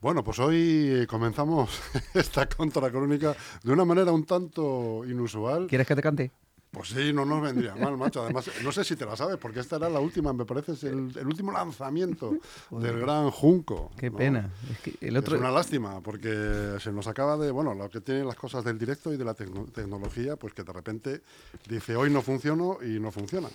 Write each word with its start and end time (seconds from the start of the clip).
Bueno, 0.00 0.24
pues 0.24 0.38
hoy 0.38 1.06
comenzamos 1.10 1.78
esta 2.14 2.48
contracrónica 2.48 3.36
de 3.62 3.70
una 3.70 3.84
manera 3.84 4.12
un 4.12 4.24
tanto 4.24 5.04
inusual. 5.04 5.66
¿Quieres 5.66 5.86
que 5.86 5.94
te 5.94 6.00
cante? 6.00 6.30
Pues 6.70 6.88
sí, 6.88 7.12
no 7.12 7.26
nos 7.26 7.42
vendría 7.42 7.74
mal, 7.74 7.98
macho. 7.98 8.22
Además, 8.22 8.48
no 8.62 8.72
sé 8.72 8.82
si 8.84 8.96
te 8.96 9.04
la 9.04 9.14
sabes, 9.14 9.36
porque 9.36 9.60
esta 9.60 9.76
era 9.76 9.90
la 9.90 10.00
última, 10.00 10.32
me 10.32 10.46
parece, 10.46 10.72
es 10.72 10.84
el, 10.84 11.26
último 11.26 11.52
lanzamiento 11.52 12.34
del 12.70 13.00
gran 13.00 13.30
Junco. 13.30 13.90
Qué 13.98 14.10
pena. 14.10 14.48
Es, 14.70 14.94
el 15.02 15.16
otro... 15.18 15.34
es 15.34 15.40
una 15.40 15.50
lástima, 15.50 16.00
porque 16.00 16.76
se 16.80 16.92
nos 16.92 17.06
acaba 17.06 17.36
de, 17.36 17.50
bueno, 17.50 17.74
lo 17.74 17.90
que 17.90 18.00
tienen 18.00 18.26
las 18.26 18.36
cosas 18.36 18.64
del 18.64 18.78
directo 18.78 19.12
y 19.12 19.18
de 19.18 19.24
la 19.24 19.34
tecnología, 19.34 20.36
pues 20.36 20.54
que 20.54 20.62
de 20.62 20.72
repente 20.72 21.22
dice 21.68 21.94
hoy 21.94 22.08
no 22.08 22.22
funciono 22.22 22.78
y 22.82 23.00
no 23.00 23.10
funciona. 23.10 23.48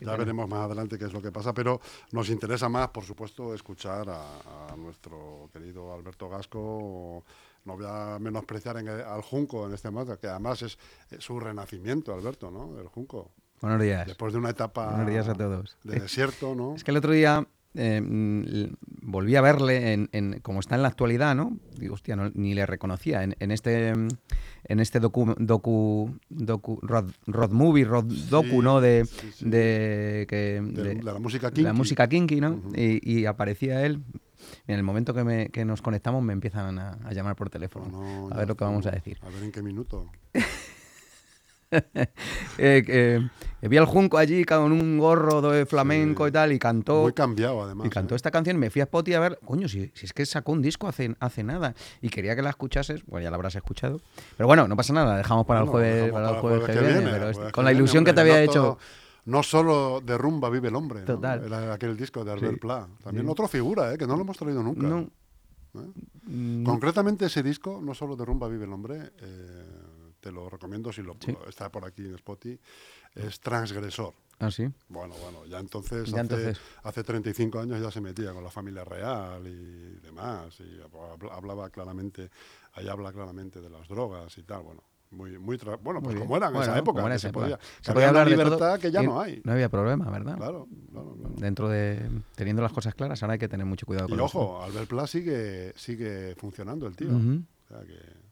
Ya 0.00 0.16
veremos 0.16 0.48
más 0.48 0.66
adelante 0.66 0.98
qué 0.98 1.04
es 1.06 1.12
lo 1.12 1.22
que 1.22 1.32
pasa, 1.32 1.52
pero 1.52 1.80
nos 2.12 2.28
interesa 2.30 2.68
más, 2.68 2.88
por 2.88 3.04
supuesto, 3.04 3.54
escuchar 3.54 4.08
a, 4.08 4.72
a 4.72 4.76
nuestro 4.76 5.48
querido 5.52 5.92
Alberto 5.92 6.28
Gasco 6.28 7.24
no 7.68 7.76
voy 7.76 7.86
a 7.86 8.18
menospreciar 8.18 8.78
al 8.78 9.22
Junco 9.22 9.66
en 9.66 9.74
este 9.74 9.90
momento, 9.90 10.18
que 10.18 10.26
además 10.26 10.62
es, 10.62 10.78
su 11.18 11.38
renacimiento, 11.38 12.14
Alberto, 12.14 12.50
¿no? 12.50 12.80
El 12.80 12.88
Junco. 12.88 13.32
Buenos 13.60 13.82
días. 13.82 14.06
Después 14.06 14.32
de 14.32 14.38
una 14.38 14.50
etapa 14.50 14.86
Buenos 14.86 15.08
días 15.08 15.28
a 15.28 15.34
todos. 15.34 15.76
de 15.84 16.00
desierto, 16.00 16.54
¿no? 16.54 16.74
Es 16.76 16.84
que 16.84 16.92
el 16.92 16.96
otro 16.96 17.12
día 17.12 17.46
eh, 17.74 18.00
mm, 18.00 18.76
volví 19.02 19.36
a 19.36 19.40
verle 19.40 19.92
en, 19.92 20.40
como 20.40 20.60
está 20.60 20.74
en 20.74 20.82
la 20.82 20.88
actualidad, 20.88 21.34
¿no? 21.34 21.58
Digo, 21.78 21.94
hostia, 21.94 22.16
ni 22.34 22.54
le 22.54 22.66
reconocía. 22.66 23.22
En, 23.22 23.50
este 23.50 23.88
en 23.88 24.80
este 24.80 25.00
docu, 25.00 25.34
docu, 25.38 26.18
docu 26.28 26.80
road, 26.82 27.50
movie, 27.50 27.84
road 27.84 28.04
docu, 28.04 28.62
¿no? 28.62 28.80
De, 28.80 29.06
De, 29.40 30.26
que, 30.28 30.60
de, 30.62 31.02
la 31.02 31.18
música 31.18 31.50
kinky. 31.50 31.62
La 31.62 31.72
música 31.72 32.08
kinky, 32.08 32.40
¿no? 32.40 32.62
y, 32.74 33.20
y, 33.20 33.26
aparecía 33.26 33.84
él, 33.84 34.02
en 34.66 34.76
el 34.76 34.82
momento 34.82 35.14
que, 35.14 35.24
me, 35.24 35.48
que 35.48 35.64
nos 35.64 35.82
conectamos 35.82 36.22
me 36.22 36.32
empiezan 36.32 36.78
a, 36.78 37.12
llamar 37.12 37.36
por 37.36 37.50
teléfono. 37.50 38.28
a 38.30 38.36
ver 38.36 38.48
lo 38.48 38.56
que 38.56 38.64
vamos 38.64 38.86
a 38.86 38.90
decir. 38.90 39.18
A 39.22 39.28
ver 39.28 39.42
en 39.42 39.52
qué 39.52 39.62
minuto. 39.62 40.06
eh, 42.58 43.28
vi 43.62 43.76
al 43.76 43.84
Junco 43.86 44.18
allí 44.18 44.44
con 44.44 44.72
un 44.72 44.98
gorro 44.98 45.40
de 45.42 45.66
flamenco 45.66 46.26
y 46.26 46.32
tal 46.32 46.52
y 46.52 46.58
cantó. 46.58 47.02
Muy 47.02 47.12
cambiado 47.12 47.62
además. 47.62 47.86
Y 47.86 47.90
cantó 47.90 48.14
¿eh? 48.14 48.16
esta 48.16 48.30
canción. 48.30 48.56
Me 48.58 48.70
fui 48.70 48.80
a 48.80 48.84
Spotify 48.84 49.14
a 49.14 49.20
ver, 49.20 49.38
coño, 49.44 49.68
si, 49.68 49.90
si, 49.94 50.06
es 50.06 50.12
que 50.12 50.24
sacó 50.26 50.52
un 50.52 50.62
disco 50.62 50.88
hace, 50.88 51.14
hace 51.20 51.42
nada 51.42 51.74
y 52.00 52.08
quería 52.08 52.34
que 52.36 52.42
la 52.42 52.50
escuchases. 52.50 53.04
Bueno, 53.06 53.24
ya 53.24 53.30
la 53.30 53.36
habrás 53.36 53.54
escuchado. 53.54 54.00
Pero 54.36 54.46
bueno, 54.46 54.68
no 54.68 54.76
pasa 54.76 54.92
nada, 54.92 55.16
dejamos 55.16 55.46
para 55.46 55.60
el 55.60 55.66
jueves, 55.66 56.12
para 56.12 56.30
el 56.30 56.36
jueves, 56.36 56.64
que, 56.66 56.80
viene. 56.80 57.10
pero 57.10 57.52
con 57.52 57.64
la 57.64 57.72
ilusión 57.72 58.04
que 58.04 58.12
te 58.12 58.20
había 58.20 58.42
hecho 58.42 58.78
no 59.28 59.42
solo 59.42 60.00
de 60.00 60.16
rumba 60.16 60.48
vive 60.48 60.68
el 60.68 60.74
hombre. 60.74 61.02
Total. 61.02 61.44
Era 61.44 61.74
aquel 61.74 61.96
disco 61.98 62.24
de 62.24 62.32
Albert 62.32 62.60
Pla. 62.60 62.88
También 63.04 63.28
otra 63.28 63.46
figura, 63.46 63.92
¿eh? 63.92 63.98
que 63.98 64.06
no 64.06 64.16
lo 64.16 64.22
hemos 64.22 64.38
traído 64.38 64.62
nunca. 64.62 64.86
No. 64.86 65.00
¿Eh? 65.00 65.92
Mm. 66.24 66.64
Concretamente 66.64 67.26
ese 67.26 67.42
disco, 67.42 67.78
no 67.82 67.92
solo 67.92 68.16
de 68.16 68.24
rumba 68.24 68.48
vive 68.48 68.64
el 68.64 68.72
hombre, 68.72 69.12
eh, 69.20 69.82
te 70.28 70.32
lo 70.32 70.50
recomiendo 70.50 70.92
si 70.92 71.02
lo 71.02 71.16
está 71.48 71.70
por 71.70 71.86
aquí 71.86 72.04
en 72.04 72.14
Spotify, 72.16 72.60
es 73.14 73.40
Transgresor. 73.40 74.12
Ah, 74.38 74.50
sí. 74.50 74.68
Bueno, 74.88 75.14
bueno, 75.22 75.46
ya 75.46 75.58
entonces, 75.58 76.12
hace, 76.12 76.54
hace 76.82 77.02
35 77.02 77.58
años 77.58 77.80
ya 77.80 77.90
se 77.90 78.02
metía 78.02 78.32
con 78.34 78.44
la 78.44 78.50
familia 78.50 78.84
real 78.84 79.46
y 79.46 79.98
demás, 80.00 80.60
y 80.60 80.78
hablaba 81.32 81.70
claramente, 81.70 82.30
ahí 82.74 82.88
habla 82.88 83.10
claramente 83.10 83.60
de 83.62 83.70
las 83.70 83.88
drogas 83.88 84.36
y 84.36 84.42
tal, 84.42 84.62
bueno, 84.62 84.82
muy, 85.10 85.38
muy 85.38 85.58
bueno, 85.82 86.02
pues 86.02 86.18
como 86.18 86.36
era 86.36 86.48
en 86.48 86.56
esa 86.56 86.78
época. 86.78 87.18
se 87.18 87.32
podía, 87.32 87.58
se 87.80 87.94
podía 87.94 88.08
hablar 88.08 88.28
de 88.28 88.36
libertad 88.36 88.78
que 88.78 88.90
ya 88.90 89.02
no 89.02 89.18
hay. 89.18 89.40
No 89.44 89.52
había 89.52 89.70
problema, 89.70 90.10
¿verdad? 90.10 90.36
Claro, 90.36 90.68
claro, 90.92 91.16
Dentro 91.38 91.70
de 91.70 92.06
teniendo 92.34 92.60
las 92.60 92.72
cosas 92.72 92.94
claras, 92.94 93.22
ahora 93.22 93.32
hay 93.32 93.38
que 93.38 93.48
tener 93.48 93.64
mucho 93.64 93.86
cuidado 93.86 94.10
con. 94.10 94.18
Y 94.18 94.20
ojo, 94.20 94.62
Albert 94.62 94.88
Pla 94.88 95.06
sigue, 95.06 95.72
sigue 95.74 96.34
funcionando 96.36 96.86
el 96.86 96.96
tío. 96.96 97.08
O 97.08 97.68
sea 97.68 97.80
que 97.86 98.28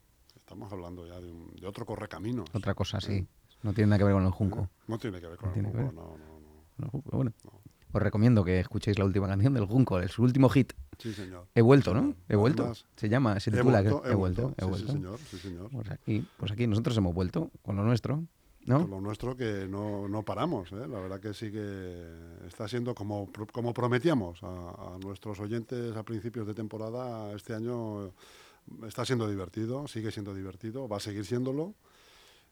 estamos 0.47 0.71
hablando 0.71 1.05
ya 1.05 1.19
de, 1.19 1.29
un, 1.29 1.53
de 1.59 1.67
otro 1.67 1.85
correcaminos. 1.85 2.47
Otra 2.53 2.73
cosa, 2.73 3.01
sí. 3.01 3.27
No 3.63 3.73
tiene 3.73 3.89
nada 3.89 3.97
que 3.97 4.03
ver 4.05 4.13
con 4.13 4.25
el 4.25 4.31
Junco. 4.31 4.69
No 4.87 4.97
tiene 4.97 5.19
que 5.19 5.27
ver 5.27 5.37
con 5.37 5.49
el 5.49 5.65
Junco, 5.65 5.77
no, 5.77 5.91
no, 5.91 6.17
no. 6.77 7.03
Bueno, 7.11 7.33
os 7.91 8.01
recomiendo 8.01 8.45
que 8.45 8.61
escuchéis 8.61 8.97
la 8.97 9.03
última 9.03 9.27
canción 9.27 9.53
del 9.53 9.65
Junco, 9.65 10.07
su 10.07 10.23
último 10.23 10.47
hit. 10.47 10.71
Sí, 10.99 11.13
señor. 11.13 11.47
He 11.53 11.61
vuelto, 11.61 11.93
¿no? 11.93 12.15
He 12.29 12.37
vuelto. 12.37 12.71
se 12.95 13.09
llama, 13.09 13.41
se 13.41 13.51
titula. 13.51 13.81
He 13.81 13.83
vuelto, 13.83 14.05
he, 14.05 14.15
vuelto. 14.15 14.55
He 14.57 14.63
vuelto. 14.63 14.87
Sí, 14.87 14.93
señor, 14.93 15.19
sí, 15.19 15.37
señor. 15.37 15.69
Pues 15.69 15.91
aquí, 15.91 16.25
pues 16.37 16.49
aquí 16.53 16.65
nosotros 16.65 16.95
hemos 16.95 17.13
vuelto 17.13 17.51
con 17.61 17.75
lo 17.75 17.83
nuestro. 17.83 18.23
¿no? 18.67 18.81
Con 18.83 18.91
lo 18.91 19.01
nuestro 19.01 19.35
que 19.35 19.67
no, 19.69 20.07
no 20.07 20.23
paramos, 20.23 20.71
¿eh? 20.71 20.87
la 20.87 20.99
verdad 20.99 21.19
que 21.19 21.33
sí 21.33 21.51
que 21.51 22.05
está 22.47 22.69
siendo 22.69 22.95
como, 22.95 23.29
como 23.51 23.73
prometíamos 23.73 24.41
a, 24.43 24.47
a 24.47 24.97
nuestros 24.99 25.39
oyentes 25.41 25.95
a 25.95 26.03
principios 26.03 26.47
de 26.47 26.53
temporada, 26.53 27.33
este 27.33 27.53
año 27.53 28.11
está 28.87 29.05
siendo 29.05 29.29
divertido, 29.29 29.87
sigue 29.87 30.11
siendo 30.11 30.33
divertido, 30.33 30.87
va 30.87 30.97
a 30.97 30.99
seguir 30.99 31.25
siéndolo 31.25 31.75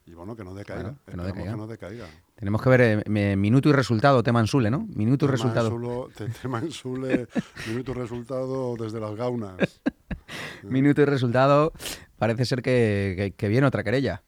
y 0.08 0.14
bueno, 0.14 0.36
que 0.36 0.44
no 0.44 0.53
decaiga. 0.53 0.96
que, 1.06 1.18
no 1.18 1.68
decaiga. 1.68 2.08
Tenemos 2.36 2.62
que 2.62 2.70
ver 2.70 3.03
eh, 3.06 3.36
minuto 3.36 3.70
y 3.70 3.72
resultado, 3.72 4.22
tema 4.22 4.40
en 4.40 4.46
Sule, 4.46 4.70
¿no? 4.70 4.86
Minuto 4.94 5.25
y 5.25 5.30
resultado. 5.30 6.09
tema 6.42 6.59
en 6.59 6.72
Sule, 6.72 7.28
minuto 7.68 7.92
y 7.92 7.96
resultado 7.96 8.75
desde 8.75 9.00
las 9.00 9.16
gaunas. 9.16 9.58
minuto 10.64 11.02
y 11.02 11.06
resultado, 11.06 11.74
parece 12.20 12.46
ser 12.46 12.62
que, 12.62 13.34
viene 13.40 13.66
otra 13.66 13.84
querella. 13.84 14.22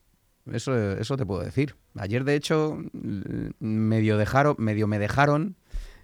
Eso, 0.51 0.75
eso 0.93 1.15
te 1.15 1.27
puedo 1.27 1.43
decir. 1.43 1.75
Ayer, 1.95 2.23
de 2.23 2.35
hecho, 2.35 2.79
medio, 3.59 4.17
dejaron, 4.17 4.55
medio 4.57 4.87
me 4.87 4.97
dejaron 4.97 5.57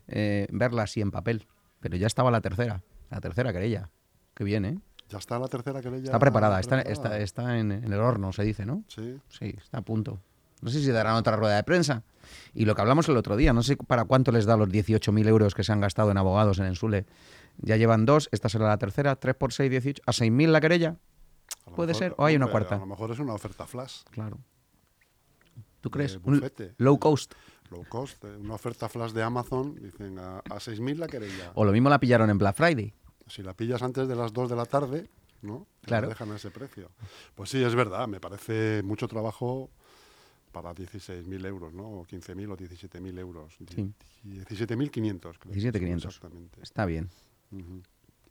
eh, 0.08 0.48
verla 0.52 0.84
así 0.84 1.02
en 1.02 1.10
papel. 1.10 1.48
Pero 1.80 1.98
ya 1.98 2.06
estaba 2.06 2.30
la 2.30 2.42
tercera, 2.42 2.84
la 3.10 3.22
tercera 3.22 3.52
querella. 3.52 3.90
Que 4.36 4.44
viene, 4.44 4.70
¿eh? 4.70 4.80
Ya 5.09 5.18
está 5.18 5.38
la 5.38 5.47
tercera 5.47 5.81
que 5.81 5.90
Está 5.96 6.19
preparada, 6.19 6.59
está, 6.59 6.81
está, 6.81 7.19
está 7.19 7.59
en, 7.59 7.72
el 7.72 7.94
horno, 7.94 8.31
se 8.34 8.44
dice, 8.44 8.66
¿no? 8.66 8.84
Sí. 8.88 9.19
Sí, 9.30 9.53
está 9.58 9.80
a 9.80 9.81
punto. 9.81 10.19
No 10.62 10.69
sé 10.69 10.81
si 10.81 10.90
darán 10.91 11.16
otra 11.16 11.36
rueda 11.36 11.58
de 11.58 11.64
prensa. 11.64 12.03
Y 12.53 12.66
lo 12.66 12.74
que 12.74 12.81
hablamos 12.81 13.09
el 13.09 13.18
otro 13.18 13.36
día, 13.36 13.52
no 13.52 13.63
sé 13.63 13.75
para 13.75 14.06
cuánto 14.06 14.31
les 14.31 14.46
da 14.46 14.56
los 14.56 14.69
18.000 14.69 15.28
euros 15.28 15.53
que 15.53 15.63
se 15.63 15.74
han 15.74 15.81
gastado 15.81 16.09
en 16.09 16.18
abogados 16.18 16.58
en 16.59 16.66
Ensule. 16.66 17.06
Ya 17.58 17.75
llevan 17.75 18.06
dos, 18.06 18.30
esta 18.31 18.50
será 18.50 18.68
la 18.68 18.78
tercera, 18.78 19.16
tres 19.18 19.36
por 19.36 19.52
seis, 19.52 19.69
18. 19.69 20.03
¿A 20.06 20.12
6.000 20.12 20.47
la 20.47 20.62
querella? 20.62 20.96
¿Puede 21.75 21.94
ser? 21.94 22.16
¿O 22.18 22.25
hay 22.25 22.36
una 22.36 22.47
cuarta? 22.47 22.75
A 22.75 22.80
lo 22.80 22.86
mejor 22.86 23.12
es 23.12 23.19
una 23.19 23.34
oferta 23.34 23.68
flash. 23.68 24.03
Claro. 24.12 24.40
¿Tú 25.81 25.92
crees? 25.92 26.18
Un 26.24 26.42
low 26.78 26.97
cost. 26.97 27.34
Low 27.69 27.84
cost, 27.90 28.24
eh, 28.24 28.38
una 28.38 28.53
oferta 28.53 28.88
flash 28.88 29.12
de 29.12 29.22
Amazon, 29.22 29.75
dicen 29.75 30.18
a, 30.18 30.40
a 30.40 30.59
6.000 30.59 30.96
la 30.96 31.08
querella. 31.08 31.52
O 31.56 31.66
lo 31.66 31.74
mismo 31.74 31.90
la 31.90 32.00
pillaron 32.00 32.30
en 32.30 32.38
Black 32.38 32.56
Friday. 32.56 32.94
Si 33.28 33.42
la 33.44 33.54
pillas 33.54 33.82
antes 33.82 34.08
de 34.08 34.16
las 34.16 34.34
2 34.34 34.50
de 34.50 34.56
la 34.56 34.66
tarde, 34.66 35.10
¿no? 35.42 35.68
Claro. 35.82 36.10
dejan 36.10 36.32
a 36.32 36.36
ese 36.36 36.52
precio. 36.52 36.90
Pues 37.36 37.50
sí, 37.50 37.64
es 37.64 37.76
verdad, 37.76 38.08
me 38.08 38.20
parece 38.20 38.82
mucho 38.84 39.08
trabajo 39.08 39.70
para 40.52 40.74
16.000 40.74 41.46
euros, 41.46 41.74
¿no? 41.74 41.84
O 41.84 42.06
15.000 42.06 42.52
o 42.52 42.58
17.000 42.58 43.20
euros. 43.20 43.54
Sí. 43.76 43.94
17.500, 44.26 45.38
creo. 45.40 45.54
17.500. 45.54 46.06
Exactamente. 46.06 46.62
Está 46.62 46.86
bien. 46.86 47.10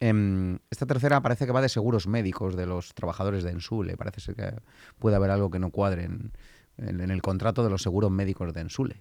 Em, 0.01 0.59
esta 0.71 0.87
tercera 0.87 1.21
parece 1.21 1.47
que 1.47 1.53
va 1.53 1.61
de 1.61 1.69
seguros 1.69 2.07
médicos 2.07 2.57
de 2.57 2.67
los 2.67 2.95
trabajadores 2.95 3.45
de 3.45 3.51
Ensule. 3.51 3.97
Parece 3.97 4.21
ser 4.21 4.35
que 4.35 4.55
puede 4.99 5.17
haber 5.17 5.31
algo 5.31 5.51
que 5.51 5.59
no 5.59 5.71
cuadre 5.71 6.05
en, 6.05 6.33
el 6.79 7.23
contrato 7.23 7.63
de 7.63 7.71
los 7.71 7.83
seguros 7.83 8.11
médicos 8.11 8.53
de 8.55 8.61
Ensule. 8.63 9.01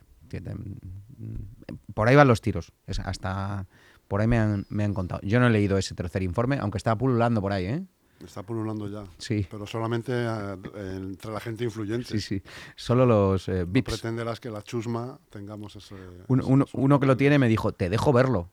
Por 1.94 2.08
ahí 2.08 2.16
van 2.16 2.28
los 2.28 2.42
tiros. 2.42 2.74
Es 2.86 3.00
hasta 3.00 3.68
por 4.12 4.20
ahí 4.20 4.28
me 4.28 4.38
han, 4.38 4.66
me 4.68 4.84
han 4.84 4.94
contado. 4.94 5.22
Yo 5.24 5.40
no 5.40 5.48
he 5.48 5.50
leído 5.50 5.78
ese 5.78 5.96
tercer 5.96 6.22
informe, 6.22 6.58
aunque 6.60 6.78
está 6.78 6.98
pululando 6.98 7.40
por 7.40 7.54
ahí, 7.54 7.66
¿eh? 7.68 7.86
Está 8.22 8.44
pululando 8.44 8.90
ya. 8.90 9.06
Sí. 9.18 9.48
Pero 9.50 9.66
solamente 9.66 10.12
eh, 10.12 10.58
entre 10.98 11.32
la 11.32 11.40
gente 11.40 11.64
influyente. 11.64 12.10
Sí, 12.10 12.20
sí. 12.20 12.44
Solo 12.76 13.06
los 13.06 13.48
eh, 13.48 13.64
VIPs. 13.64 13.90
No 13.90 13.96
pretenderás 13.96 14.42
que 14.42 14.50
la 14.50 14.64
chusma 14.64 15.18
tengamos 15.30 15.78
ese... 15.78 15.96
uno, 16.28 17.00
que 17.00 17.06
lo 17.06 17.16
tiene 17.16 17.40
me 17.40 17.48
dijo, 17.48 17.72
te 17.72 17.90
dejo 17.90 18.12
verlo 18.12 18.50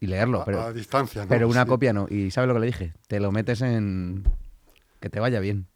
y 0.00 0.08
leerlo. 0.08 0.42
pero, 0.44 0.62
a 0.62 0.72
distancia, 0.72 1.22
¿no? 1.22 1.28
Pero 1.28 1.48
una 1.48 1.66
copia 1.66 1.92
no. 1.92 2.08
¿Y 2.10 2.32
sabes 2.32 2.48
lo 2.48 2.54
que 2.54 2.60
le 2.60 2.66
dije? 2.66 2.94
Te 3.06 3.20
lo 3.20 3.30
metes 3.30 3.60
en... 3.60 4.24
Que 4.98 5.08
te 5.08 5.20
vaya 5.20 5.38
bien. 5.38 5.68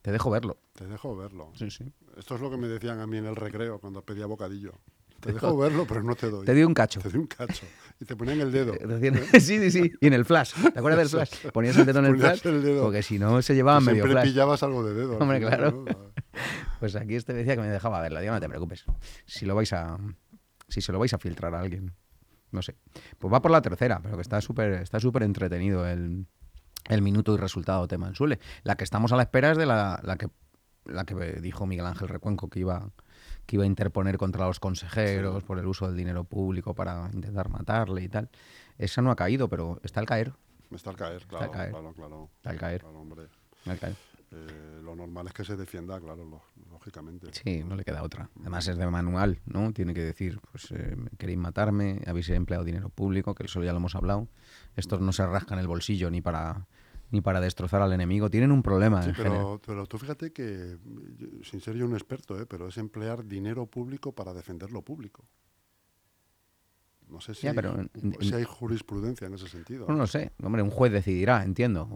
Te 0.00 0.10
dejo 0.10 0.30
verlo. 0.30 0.56
Te 0.72 0.86
dejo 0.86 1.14
verlo. 1.14 1.52
Sí, 1.54 1.70
sí. 1.70 1.84
Esto 2.16 2.36
es 2.36 2.40
lo 2.40 2.50
que 2.50 2.56
me 2.56 2.68
decían 2.68 3.00
a 3.00 3.06
mí 3.06 3.18
en 3.18 3.26
el 3.26 3.36
recreo 3.36 3.78
cuando 3.78 4.00
pedía 4.00 4.24
bocadillo. 4.24 4.72
Te 5.24 5.32
dejo 5.32 5.56
verlo, 5.56 5.86
pero 5.86 6.02
no 6.02 6.14
te 6.14 6.28
doy. 6.28 6.44
Te 6.44 6.52
doy 6.52 6.64
un 6.64 6.74
cacho. 6.74 7.00
Te 7.00 7.08
doy 7.08 7.20
un 7.20 7.26
cacho. 7.26 7.64
Y 7.98 8.04
te 8.04 8.14
ponían 8.14 8.40
el 8.42 8.52
dedo. 8.52 8.74
sí, 9.32 9.40
sí, 9.40 9.70
sí. 9.70 9.92
Y 10.00 10.06
en 10.06 10.12
el 10.12 10.26
flash. 10.26 10.52
¿Te 10.54 10.78
acuerdas 10.78 10.98
del 10.98 11.08
flash? 11.08 11.50
Ponías 11.50 11.76
el 11.78 11.86
dedo 11.86 12.00
en 12.00 12.06
el 12.06 12.18
flash. 12.18 12.42
Porque 12.80 13.02
si 13.02 13.18
no 13.18 13.40
se 13.40 13.54
llevaban 13.54 13.82
medio 13.84 14.04
siempre 14.04 14.12
flash. 14.12 14.24
Siempre 14.24 14.32
pillabas 14.32 14.62
algo 14.62 14.84
de 14.84 14.94
dedo. 14.94 15.18
Hombre, 15.18 15.40
claro. 15.40 15.84
Pues 16.80 16.96
aquí 16.96 17.14
este 17.14 17.32
decía 17.32 17.54
que 17.54 17.62
me 17.62 17.68
dejaba 17.68 18.02
verla. 18.02 18.20
Digo, 18.20 18.34
no 18.34 18.40
te 18.40 18.48
preocupes. 18.48 18.84
Si 19.24 19.46
lo 19.46 19.54
vais 19.54 19.72
a. 19.72 19.96
Si 20.68 20.82
se 20.82 20.92
lo 20.92 20.98
vais 20.98 21.14
a 21.14 21.18
filtrar 21.18 21.54
a 21.54 21.60
alguien. 21.60 21.94
No 22.50 22.60
sé. 22.60 22.76
Pues 23.18 23.32
va 23.32 23.40
por 23.40 23.52
la 23.52 23.62
tercera, 23.62 24.00
pero 24.02 24.16
que 24.16 24.22
está 24.22 24.40
súper 24.40 24.72
está 24.72 24.98
súper 25.00 25.22
entretenido 25.22 25.86
el, 25.86 26.26
el 26.88 27.02
minuto 27.02 27.32
y 27.32 27.38
resultado 27.38 27.86
tema 27.88 28.08
en 28.08 28.16
Sule. 28.16 28.40
La 28.64 28.74
que 28.74 28.84
estamos 28.84 29.12
a 29.12 29.16
la 29.16 29.22
espera 29.22 29.52
es 29.52 29.56
de 29.56 29.64
la, 29.64 30.00
la 30.02 30.16
que 30.16 30.28
la 30.84 31.04
que 31.04 31.14
dijo 31.40 31.66
Miguel 31.66 31.86
Ángel 31.86 32.08
Recuenco 32.08 32.48
que 32.50 32.60
iba 32.60 32.90
que 33.46 33.56
iba 33.56 33.64
a 33.64 33.66
interponer 33.66 34.16
contra 34.18 34.46
los 34.46 34.60
consejeros 34.60 35.42
por 35.44 35.58
el 35.58 35.66
uso 35.66 35.86
del 35.86 35.96
dinero 35.96 36.24
público 36.24 36.74
para 36.74 37.10
intentar 37.12 37.48
matarle 37.48 38.02
y 38.02 38.08
tal. 38.08 38.28
Esa 38.78 39.02
no 39.02 39.10
ha 39.10 39.16
caído, 39.16 39.48
pero 39.48 39.80
está 39.82 40.00
al 40.00 40.06
caer. 40.06 40.32
Está 40.70 40.90
al 40.90 40.96
caer, 40.96 41.26
claro, 41.26 41.44
al 41.44 41.50
caer. 41.50 41.70
claro, 41.70 41.92
claro. 41.92 42.30
Al 42.44 42.56
caer. 42.58 42.80
Claro, 42.80 43.00
hombre. 43.00 43.22
Al 43.66 43.78
caer. 43.78 43.96
Eh, 44.32 44.80
lo 44.82 44.96
normal 44.96 45.28
es 45.28 45.32
que 45.32 45.44
se 45.44 45.56
defienda, 45.56 46.00
claro, 46.00 46.24
lo- 46.24 46.42
lógicamente. 46.72 47.28
Sí, 47.32 47.62
no 47.62 47.76
le 47.76 47.84
queda 47.84 48.02
otra. 48.02 48.28
Además 48.40 48.66
es 48.66 48.76
de 48.76 48.86
manual, 48.90 49.38
¿no? 49.46 49.72
Tiene 49.72 49.94
que 49.94 50.00
decir, 50.00 50.40
pues 50.50 50.72
eh, 50.72 50.96
queréis 51.18 51.38
matarme, 51.38 52.00
habéis 52.06 52.28
empleado 52.30 52.64
dinero 52.64 52.88
público, 52.88 53.34
que 53.34 53.44
eso 53.44 53.62
ya 53.62 53.70
lo 53.72 53.78
hemos 53.78 53.94
hablado. 53.94 54.26
Estos 54.74 55.00
no 55.00 55.12
se 55.12 55.24
rascan 55.26 55.60
el 55.60 55.68
bolsillo 55.68 56.10
ni 56.10 56.20
para 56.20 56.66
ni 57.14 57.20
para 57.20 57.40
destrozar 57.40 57.80
al 57.80 57.92
enemigo. 57.92 58.28
Tienen 58.28 58.50
un 58.50 58.60
problema 58.60 59.00
Sí, 59.02 59.10
en 59.10 59.14
general. 59.14 59.38
pero, 59.38 59.60
pero 59.64 59.86
tú 59.86 59.98
fíjate 59.98 60.32
que, 60.32 60.76
sin 61.44 61.60
ser 61.60 61.76
yo 61.76 61.86
un 61.86 61.92
experto, 61.94 62.38
¿eh? 62.40 62.44
pero 62.44 62.66
es 62.68 62.76
emplear 62.76 63.24
dinero 63.24 63.66
público 63.66 64.10
para 64.12 64.34
defender 64.34 64.72
lo 64.72 64.82
público. 64.82 65.24
No 67.08 67.20
sé 67.20 67.34
si, 67.34 67.42
Ya, 67.42 67.50
hay, 67.50 67.54
pero 67.56 67.78
en- 67.78 67.90
si 68.20 68.34
hay 68.34 68.42
jurisprudencia 68.44 69.28
en 69.28 69.34
ese 69.34 69.46
sentido. 69.48 69.86
No 69.86 69.94
lo 69.94 70.06
sé. 70.08 70.32
Hombre, 70.42 70.62
un 70.62 70.70
juez 70.70 70.90
decidirá, 70.92 71.44
entiendo. 71.44 71.88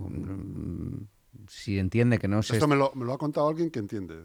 Si 1.49 1.79
entiende 1.81 2.19
que 2.19 2.29
no 2.29 2.41
se... 2.43 2.53
Esto 2.55 2.69
me 2.69 2.77
lo, 2.77 2.93
me 2.95 3.05
lo 3.05 3.13
ha 3.15 3.19
contado 3.19 3.49
alguien 3.49 3.71
que 3.71 3.81
entiende. 3.81 4.23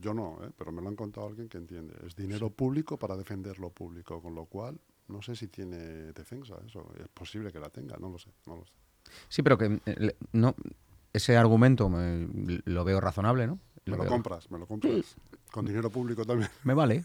Yo 0.00 0.14
no, 0.14 0.38
¿eh? 0.44 0.50
pero 0.56 0.70
me 0.70 0.80
lo 0.80 0.88
han 0.88 0.94
contado 0.96 1.26
alguien 1.26 1.48
que 1.48 1.58
entiende. 1.58 1.94
Es 2.06 2.14
dinero 2.14 2.50
público 2.50 2.96
para 2.96 3.16
defender 3.16 3.58
lo 3.58 3.70
público, 3.70 4.22
con 4.22 4.34
lo 4.36 4.44
cual 4.44 4.78
no 5.08 5.22
sé 5.22 5.34
si 5.34 5.48
tiene 5.48 6.12
defensa 6.12 6.54
eso. 6.64 6.88
Es 7.00 7.08
posible 7.08 7.50
que 7.50 7.58
la 7.58 7.70
tenga, 7.70 7.96
no 7.98 8.10
lo 8.10 8.18
sé. 8.18 8.30
No 8.46 8.56
lo 8.56 8.64
sé. 8.64 8.72
Sí, 9.28 9.42
pero 9.42 9.58
que 9.58 9.80
eh, 9.86 10.16
no 10.32 10.54
ese 11.12 11.36
argumento 11.36 11.88
me- 11.88 12.28
lo 12.64 12.84
veo 12.84 13.00
razonable, 13.00 13.46
¿no? 13.46 13.58
Me 13.86 13.92
lo 13.96 14.02
veo- 14.02 14.08
compras, 14.10 14.50
me 14.50 14.58
lo 14.58 14.66
compras. 14.66 15.16
Con 15.50 15.64
dinero 15.64 15.90
público 15.90 16.24
también. 16.24 16.50
Me 16.64 16.74
vale. 16.74 17.04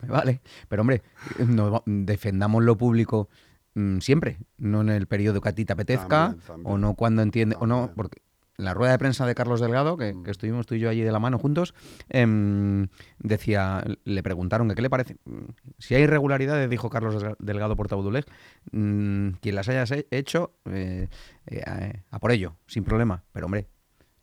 Me 0.00 0.08
vale. 0.08 0.40
Pero 0.68 0.82
hombre, 0.82 1.02
no 1.46 1.82
defendamos 1.86 2.62
lo 2.62 2.76
público 2.76 3.28
mm, 3.74 3.98
siempre, 3.98 4.38
no 4.58 4.80
en 4.82 4.90
el 4.90 5.06
periodo 5.06 5.40
que 5.40 5.48
a 5.48 5.54
ti 5.54 5.64
te 5.64 5.72
apetezca 5.72 6.08
También, 6.28 6.46
también. 6.46 6.72
o 6.74 6.78
no 6.78 6.94
cuando 6.94 7.22
entiende 7.22 7.56
o 7.58 7.66
no, 7.66 7.90
porque 7.94 8.22
la 8.56 8.74
rueda 8.74 8.92
de 8.92 8.98
prensa 8.98 9.26
de 9.26 9.34
Carlos 9.34 9.60
Delgado, 9.60 9.96
que, 9.96 10.14
que 10.24 10.30
estuvimos 10.30 10.66
tú 10.66 10.74
y 10.74 10.80
yo 10.80 10.88
allí 10.90 11.00
de 11.02 11.10
la 11.12 11.18
mano 11.18 11.38
juntos, 11.38 11.74
em, 12.08 12.88
decía, 13.18 13.82
le 14.04 14.22
preguntaron 14.22 14.68
que 14.68 14.74
qué 14.74 14.82
le 14.82 14.90
parece. 14.90 15.16
Mm, 15.24 15.44
Si 15.78 15.94
hay 15.94 16.02
irregularidades, 16.02 16.68
dijo 16.68 16.90
Carlos 16.90 17.24
Delgado 17.38 17.76
Portabuduleg, 17.76 18.24
mm, 18.72 19.30
quien 19.40 19.54
las 19.54 19.68
haya 19.68 19.84
hecho, 20.10 20.54
eh, 20.66 21.08
eh, 21.46 22.02
a, 22.10 22.18
por 22.18 22.30
ello, 22.32 22.56
sin 22.66 22.84
problema. 22.84 23.24
Pero 23.32 23.46
hombre, 23.46 23.68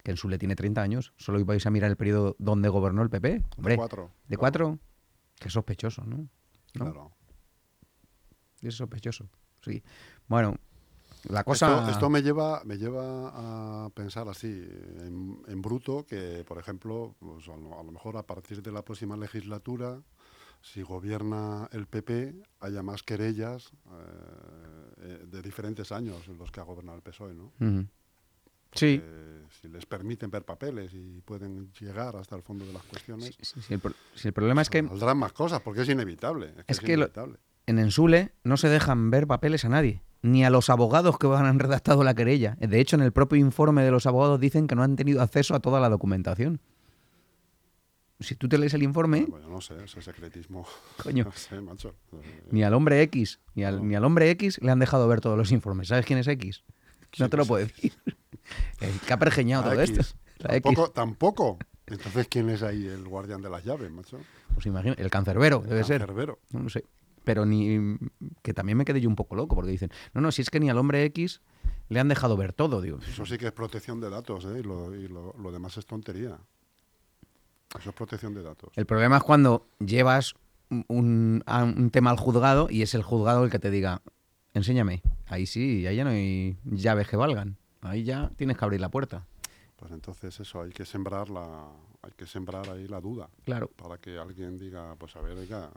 que 0.03 0.11
en 0.11 0.17
Sule 0.17 0.37
tiene 0.37 0.55
30 0.55 0.81
años, 0.81 1.13
solo 1.17 1.43
vais 1.43 1.65
a 1.65 1.69
mirar 1.71 1.89
el 1.89 1.97
periodo 1.97 2.35
donde 2.39 2.69
gobernó 2.69 3.01
el 3.01 3.09
PP. 3.09 3.43
Hombre, 3.57 3.75
cuatro. 3.75 4.11
¿De 4.27 4.37
claro, 4.37 4.39
cuatro? 4.39 4.79
Qué 5.39 5.49
sospechoso, 5.49 6.03
¿no? 6.05 6.17
¿no? 6.75 6.85
Claro. 6.85 7.11
Es 8.61 8.75
sospechoso, 8.75 9.29
sí. 9.61 9.81
Bueno, 10.27 10.55
la 11.27 11.43
cosa... 11.43 11.79
Esto, 11.79 11.91
esto 11.91 12.09
me 12.09 12.21
lleva 12.21 12.61
me 12.65 12.77
lleva 12.77 13.85
a 13.85 13.89
pensar 13.89 14.27
así, 14.29 14.47
en, 14.47 15.41
en 15.47 15.61
bruto, 15.61 16.05
que 16.05 16.43
por 16.47 16.57
ejemplo, 16.57 17.15
pues, 17.19 17.47
a, 17.49 17.55
lo, 17.57 17.79
a 17.79 17.83
lo 17.83 17.91
mejor 17.91 18.17
a 18.17 18.23
partir 18.23 18.61
de 18.61 18.71
la 18.71 18.83
próxima 18.83 19.17
legislatura, 19.17 20.01
si 20.61 20.81
gobierna 20.81 21.69
el 21.71 21.87
PP, 21.87 22.35
haya 22.61 22.83
más 22.83 23.03
querellas 23.03 23.71
eh, 23.87 24.93
eh, 25.01 25.25
de 25.27 25.41
diferentes 25.41 25.91
años 25.91 26.27
en 26.27 26.37
los 26.37 26.51
que 26.51 26.59
ha 26.59 26.63
gobernado 26.63 26.97
el 26.97 27.01
PSOE, 27.03 27.33
¿no? 27.33 27.51
Sí. 28.73 29.01
Si 29.61 29.67
les 29.67 29.85
permiten 29.87 30.29
ver 30.29 30.45
papeles 30.45 30.91
y 30.93 31.21
pueden 31.21 31.71
llegar 31.79 32.15
hasta 32.15 32.35
el 32.35 32.43
fondo 32.43 32.65
de 32.65 32.73
las 32.73 32.83
cuestiones, 32.83 33.35
Sí, 33.35 33.43
sí, 33.43 33.61
sí, 33.61 33.73
el, 33.73 33.79
pro- 33.79 33.93
sí, 34.13 34.27
el 34.27 34.33
problema 34.33 34.61
es 34.61 34.69
que 34.69 34.83
saldrán 34.87 35.17
más 35.17 35.33
cosas, 35.33 35.61
porque 35.61 35.81
es 35.81 35.89
inevitable. 35.89 36.47
Es 36.49 36.53
que, 36.55 36.61
Es 36.67 36.77
es 36.77 36.79
que 36.81 36.95
lo- 36.97 37.03
inevitable. 37.05 37.39
en 37.65 37.79
Ensule 37.79 38.31
no 38.43 38.57
se 38.57 38.69
dejan 38.69 39.09
ver 39.09 39.25
papeles 39.25 39.65
a 39.65 39.69
nadie, 39.69 40.03
ni 40.21 40.43
a 40.45 40.49
los 40.49 40.69
abogados 40.69 41.17
que 41.17 41.27
han 41.27 41.59
redactado 41.59 42.03
la 42.03 42.13
querella. 42.13 42.57
De 42.59 42.79
hecho, 42.79 42.95
en 42.95 43.01
el 43.01 43.11
propio 43.11 43.39
informe 43.39 43.83
de 43.83 43.91
los 43.91 44.05
abogados 44.05 44.39
dicen 44.39 44.67
que 44.67 44.75
no 44.75 44.83
han 44.83 44.95
tenido 44.95 45.21
acceso 45.21 45.55
a 45.55 45.59
toda 45.59 45.79
la 45.79 45.89
documentación. 45.89 46.59
Si 48.19 48.35
tú 48.35 48.49
te 48.49 48.57
lees 48.57 48.73
el 48.73 48.83
informe, 48.83 49.25
Bueno, 49.29 49.47
no 49.47 49.61
sé, 49.61 49.81
ese 49.81 50.01
secretismo. 50.01 50.65
Coño. 51.03 51.23
No 51.23 51.31
sé, 51.31 51.61
macho. 51.61 51.95
Eh, 52.11 52.43
ni 52.51 52.63
al 52.63 52.73
hombre 52.73 53.01
X, 53.03 53.39
ni 53.55 53.63
al, 53.63 53.77
No. 53.77 53.83
ni 53.85 53.95
al 53.95 54.03
hombre 54.03 54.29
X 54.31 54.59
le 54.61 54.71
han 54.71 54.79
dejado 54.79 55.07
ver 55.07 55.21
todos 55.21 55.37
los 55.37 55.53
informes. 55.53 55.87
¿Sabes 55.87 56.05
quién 56.05 56.19
es 56.19 56.27
X? 56.27 56.63
No 57.17 57.29
te 57.29 57.37
lo 57.37 57.43
sí. 57.43 57.47
puedo 57.47 57.65
decir. 57.65 57.93
El 58.81 58.99
que 58.99 59.13
ha 59.13 59.17
pergeñado 59.17 59.63
La 59.63 59.71
todo 59.71 59.81
X. 59.83 59.97
esto. 59.99 60.17
La 60.39 60.55
X. 60.57 60.63
Tampoco, 60.63 60.91
tampoco. 60.91 61.57
Entonces, 61.87 62.27
¿quién 62.29 62.49
es 62.49 62.61
ahí 62.61 62.85
el 62.85 63.07
guardián 63.07 63.41
de 63.41 63.49
las 63.49 63.63
llaves, 63.63 63.89
macho? 63.89 64.19
Pues 64.53 64.65
imagina, 64.65 64.95
el 64.97 65.09
cancerbero, 65.09 65.59
debe 65.61 65.83
ser. 65.85 65.99
Cancerbero. 65.99 66.39
No 66.51 66.59
lo 66.63 66.69
sé. 66.69 66.83
Pero 67.23 67.45
ni. 67.45 67.97
Que 68.41 68.53
también 68.53 68.77
me 68.77 68.85
quedé 68.85 69.01
yo 69.01 69.09
un 69.09 69.15
poco 69.15 69.35
loco, 69.35 69.55
porque 69.55 69.71
dicen, 69.71 69.91
no, 70.13 70.21
no, 70.21 70.31
si 70.31 70.41
es 70.41 70.49
que 70.49 70.59
ni 70.59 70.69
al 70.69 70.77
hombre 70.77 71.03
X 71.05 71.41
le 71.89 71.99
han 71.99 72.07
dejado 72.07 72.37
ver 72.37 72.53
todo. 72.53 72.81
Digo, 72.81 72.99
Eso 73.07 73.25
sí 73.25 73.37
que 73.37 73.47
es 73.47 73.51
protección 73.51 73.99
de 73.99 74.09
datos, 74.09 74.45
¿eh? 74.45 74.59
Y 74.59 74.63
lo, 74.63 74.95
y 74.95 75.07
lo- 75.07 75.33
lo 75.41 75.51
demás 75.51 75.77
es 75.77 75.85
tontería. 75.85 76.37
Eso 77.79 77.89
es 77.89 77.95
protección 77.95 78.33
de 78.33 78.41
datos. 78.43 78.71
el 78.75 78.85
problema 78.85 79.17
es 79.17 79.23
cuando 79.23 79.67
llevas 79.79 80.33
un, 80.69 81.43
un- 81.47 81.89
tema 81.91 82.09
al 82.11 82.17
juzgado 82.17 82.67
y 82.69 82.81
es 82.81 82.93
el 82.95 83.03
juzgado 83.03 83.43
el 83.43 83.51
que 83.51 83.59
te 83.59 83.69
diga, 83.71 84.01
enséñame. 84.53 85.01
Ahí 85.27 85.45
sí, 85.45 85.85
ahí 85.85 85.95
ya 85.95 86.03
no 86.03 86.09
hay 86.11 86.57
llaves 86.65 87.07
que 87.07 87.15
valgan. 87.17 87.57
Ahí 87.81 88.03
ya 88.03 88.31
tienes 88.37 88.57
que 88.57 88.65
abrir 88.65 88.81
la 88.81 88.89
puerta. 88.89 89.25
Pues 89.75 89.91
entonces 89.91 90.39
eso, 90.39 90.61
hay 90.61 90.71
que 90.71 90.83
sembrar 90.85 91.29
la, 91.29 91.67
hay 92.01 92.11
que 92.15 92.25
sembrar 92.25 92.69
ahí 92.69 92.87
la 92.87 93.01
duda. 93.01 93.29
Claro. 93.43 93.69
Para 93.75 93.97
que 93.97 94.17
alguien 94.17 94.57
diga, 94.57 94.95
pues 94.97 95.15
a 95.15 95.21
ver, 95.21 95.37
oiga, 95.37 95.69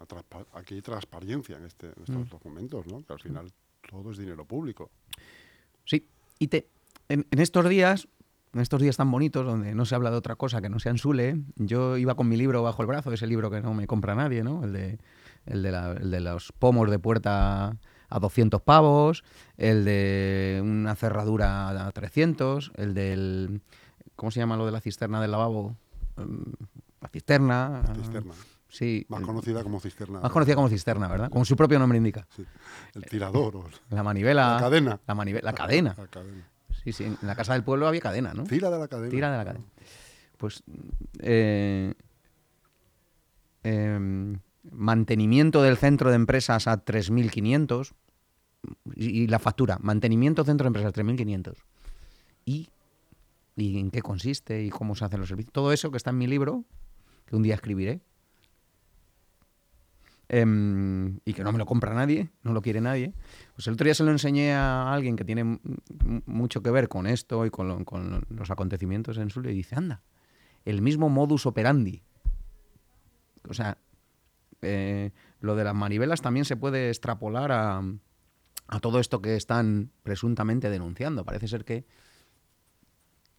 aquí 0.55 0.75
hay 0.75 0.83
transparencia 0.83 1.57
en, 1.57 1.65
este, 1.65 1.87
en 1.87 2.03
estos 2.05 2.27
Mm. 2.27 2.31
documentos, 2.31 2.87
¿no? 2.87 3.05
Que 3.05 3.13
al 3.13 3.19
final 3.21 3.53
todo 3.89 4.11
es 4.13 4.19
dinero 4.19 4.45
público. 4.45 4.91
Sí. 5.85 6.07
Y 6.39 6.49
te, 6.49 6.69
en, 7.09 7.27
en 7.31 7.39
estos 7.41 7.69
días, 7.69 8.07
en 8.53 8.61
estos 8.61 8.81
días 8.81 8.97
tan 8.97 9.11
bonitos, 9.11 9.45
donde 9.45 9.75
no 9.75 9.85
se 9.85 9.95
habla 9.95 10.11
de 10.11 10.17
otra 10.17 10.37
cosa 10.37 10.61
que 10.61 10.69
no 10.69 10.79
sea 10.79 10.91
en 10.93 10.99
Sule, 10.99 11.43
yo 11.57 11.97
iba 11.97 12.15
con 12.15 12.29
mi 12.29 12.37
libro 12.37 12.63
bajo 12.63 12.83
el 12.83 12.89
brazo, 12.89 13.13
ese 13.13 13.27
libro 13.27 13.51
que 13.51 13.61
no 13.61 13.75
me 13.75 13.87
compra 13.87 14.15
nadie, 14.15 14.45
¿no? 14.45 14.63
El 14.65 14.73
de, 14.73 14.99
el 15.47 15.63
de, 15.63 15.73
la- 15.73 15.93
el 15.93 16.11
de 16.11 16.21
los 16.21 16.53
pomos 16.53 16.89
de 16.91 16.99
puerta 17.01 17.77
a 18.09 18.19
200 18.21 18.61
pavos, 18.63 19.25
el 19.57 19.85
de 19.85 20.61
una 20.63 20.95
cerradura 20.95 21.87
a 21.87 21.91
300, 21.91 22.73
el 22.77 22.95
del... 22.95 23.61
¿Cómo 24.15 24.31
se 24.31 24.39
llama 24.41 24.57
lo 24.59 24.67
de 24.67 24.73
la 24.73 24.81
cisterna 24.81 25.21
del 25.23 25.31
lavabo? 25.31 25.75
La 26.17 27.09
cisterna. 27.09 27.83
La 27.89 27.95
cisterna. 27.95 28.35
Sí. 28.69 29.05
Más 29.09 29.21
conocida 29.23 29.63
como 29.63 29.81
cisterna. 29.81 30.21
más 30.21 30.33
conocida 30.33 30.55
como 30.55 30.69
cisterna, 30.69 31.09
¿verdad? 31.09 31.31
Como 31.31 31.45
su 31.45 31.57
propio 31.57 31.79
nombre 31.79 31.99
indica. 31.99 32.27
Sí. 32.35 32.45
El 32.95 33.05
tirador 33.05 33.57
o 33.57 33.65
La 33.91 34.03
manivela. 34.03 34.55
la 34.55 34.61
cadena. 34.61 35.01
La, 35.07 35.15
manivela, 35.15 35.45
la 35.51 35.55
cadena. 35.55 35.95
La 35.97 36.07
cadena. 36.07 36.49
Sí, 36.83 36.93
sí. 36.93 37.05
En 37.05 37.19
la 37.23 37.35
casa 37.37 37.53
del 37.53 37.65
pueblo 37.65 37.87
había 37.87 38.01
cadena, 38.01 38.33
¿no? 38.33 38.45
Tira 38.45 38.71
de 38.71 38.79
la 38.79 38.89
cadena. 38.89 39.11
Tira 39.11 39.31
de 39.31 39.37
la 39.37 39.45
cadena. 39.45 39.65
Pues 40.39 40.63
eh, 41.21 41.93
em, 43.63 44.39
mantenimiento 44.71 45.63
del 45.63 45.77
centro 45.77 46.09
de 46.11 46.17
empresas 46.17 46.67
a 46.67 46.85
3.500 46.85 47.93
y, 48.97 49.23
y 49.23 49.27
la 49.27 49.39
factura, 49.39 49.79
mantenimiento 49.81 50.45
centro 50.45 50.65
de 50.65 50.69
empresas 50.69 50.95
3.500. 50.95 51.57
¿Y, 52.45 52.71
¿Y 53.57 53.79
en 53.79 53.91
qué 53.91 54.01
consiste 54.03 54.63
y 54.63 54.71
cómo 54.71 54.95
se 54.95 55.05
hacen 55.05 55.21
los 55.21 55.29
servicios? 55.29 55.53
Todo 55.53 55.73
eso 55.73 55.91
que 55.91 55.97
está 55.99 56.11
en 56.11 56.19
mi 56.19 56.27
libro, 56.27 56.65
que 57.27 57.37
un 57.37 57.43
día 57.43 57.55
escribiré. 57.55 58.01
em, 60.29 61.19
y 61.27 61.35
que 61.35 61.45
no 61.45 61.53
me 61.53 61.59
lo 61.59 61.67
compra 61.67 61.93
nadie, 61.93 62.31
no 62.43 62.55
lo 62.55 62.63
quiere 62.63 62.81
nadie. 62.81 63.13
Pues 63.55 63.67
el 63.67 63.75
otro 63.75 63.85
día 63.85 63.95
se 63.95 64.03
lo 64.03 64.11
enseñé 64.11 64.55
a 64.55 64.91
alguien 64.91 65.15
que 65.15 65.25
tiene 65.25 65.59
mucho 66.25 66.63
que 66.63 66.71
ver 66.71 66.89
con 66.89 67.07
esto 67.07 67.45
y 67.45 67.51
con, 67.51 67.69
lo- 67.69 67.85
con 67.85 68.25
los 68.31 68.51
acontecimientos 68.51 69.19
en 69.19 69.29
Zulia 69.29 69.51
y 69.53 69.57
dice, 69.57 69.75
anda, 69.77 70.01
el 70.65 70.81
mismo 70.81 71.11
modus 71.11 71.45
operandi. 71.45 72.03
O 73.47 73.53
sea, 73.53 73.77
eh, 74.63 75.11
lo 75.41 75.55
de 75.55 75.65
las 75.65 75.75
manivelas 75.75 76.23
también 76.23 76.47
se 76.47 76.57
puede 76.57 76.89
extrapolar 76.89 77.53
a, 77.53 77.83
a 78.69 78.81
todo 78.81 79.01
esto 79.01 79.21
que 79.21 79.37
están 79.37 79.91
presuntamente 80.03 80.71
denunciando. 80.71 81.27
Parece 81.27 81.47
ser 81.49 81.67
que, 81.67 81.85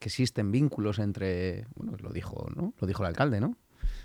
que 0.04 0.10
existen 0.10 0.52
vínculos 0.52 1.00
entre, 1.00 1.66
bueno, 1.76 1.94
lo 1.98 2.12
dijo, 2.12 2.50
¿no? 2.54 2.74
Lo 2.78 2.88
dijo 2.88 3.04
el 3.04 3.08
alcalde, 3.08 3.40
¿no? 3.40 3.56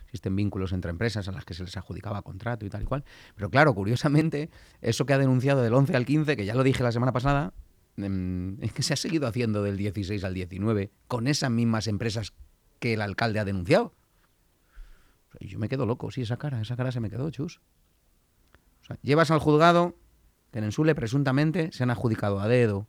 Existen 0.04 0.36
vínculos 0.36 0.72
entre 0.72 0.92
empresas 0.92 1.26
a 1.26 1.32
las 1.32 1.44
que 1.44 1.54
se 1.54 1.64
les 1.64 1.76
adjudicaba 1.76 2.22
contrato 2.22 2.64
y 2.64 2.70
tal 2.70 2.82
y 2.82 2.84
cual. 2.84 3.04
Pero 3.34 3.50
claro, 3.50 3.74
curiosamente, 3.74 4.48
eso 4.80 5.06
que 5.06 5.12
ha 5.12 5.18
denunciado 5.18 5.60
del 5.60 5.74
11 5.74 5.96
al 5.96 6.06
15, 6.06 6.36
que 6.36 6.44
ya 6.44 6.54
lo 6.54 6.62
dije 6.62 6.84
la 6.84 6.92
semana 6.92 7.10
pasada, 7.10 7.52
em, 7.96 8.62
es 8.62 8.72
que 8.72 8.84
se 8.84 8.94
ha 8.94 8.96
seguido 8.96 9.26
haciendo 9.26 9.64
del 9.64 9.76
16 9.76 10.22
al 10.22 10.34
19 10.34 10.92
con 11.08 11.26
esas 11.26 11.50
mismas 11.50 11.88
empresas 11.88 12.32
que 12.78 12.94
el 12.94 13.00
alcalde 13.00 13.40
ha 13.40 13.44
denunciado. 13.44 13.92
Yo 15.40 15.58
me 15.58 15.68
quedo 15.68 15.84
loco, 15.84 16.12
sí, 16.12 16.22
esa 16.22 16.36
cara, 16.36 16.60
esa 16.60 16.76
cara 16.76 16.92
se 16.92 17.00
me 17.00 17.10
quedó, 17.10 17.28
chus. 17.30 17.60
O 18.82 18.84
sea, 18.84 18.98
llevas 19.02 19.32
al 19.32 19.40
juzgado 19.40 19.96
que 20.52 20.60
en 20.60 20.64
Ensule 20.64 20.94
presuntamente 20.94 21.72
se 21.72 21.82
han 21.82 21.90
adjudicado 21.90 22.38
a 22.38 22.46
dedo 22.46 22.86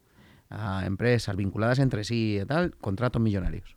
a 0.50 0.86
empresas 0.86 1.36
vinculadas 1.36 1.80
entre 1.80 2.04
sí 2.04 2.40
y 2.42 2.46
tal, 2.46 2.76
contratos 2.78 3.22
millonarios. 3.22 3.76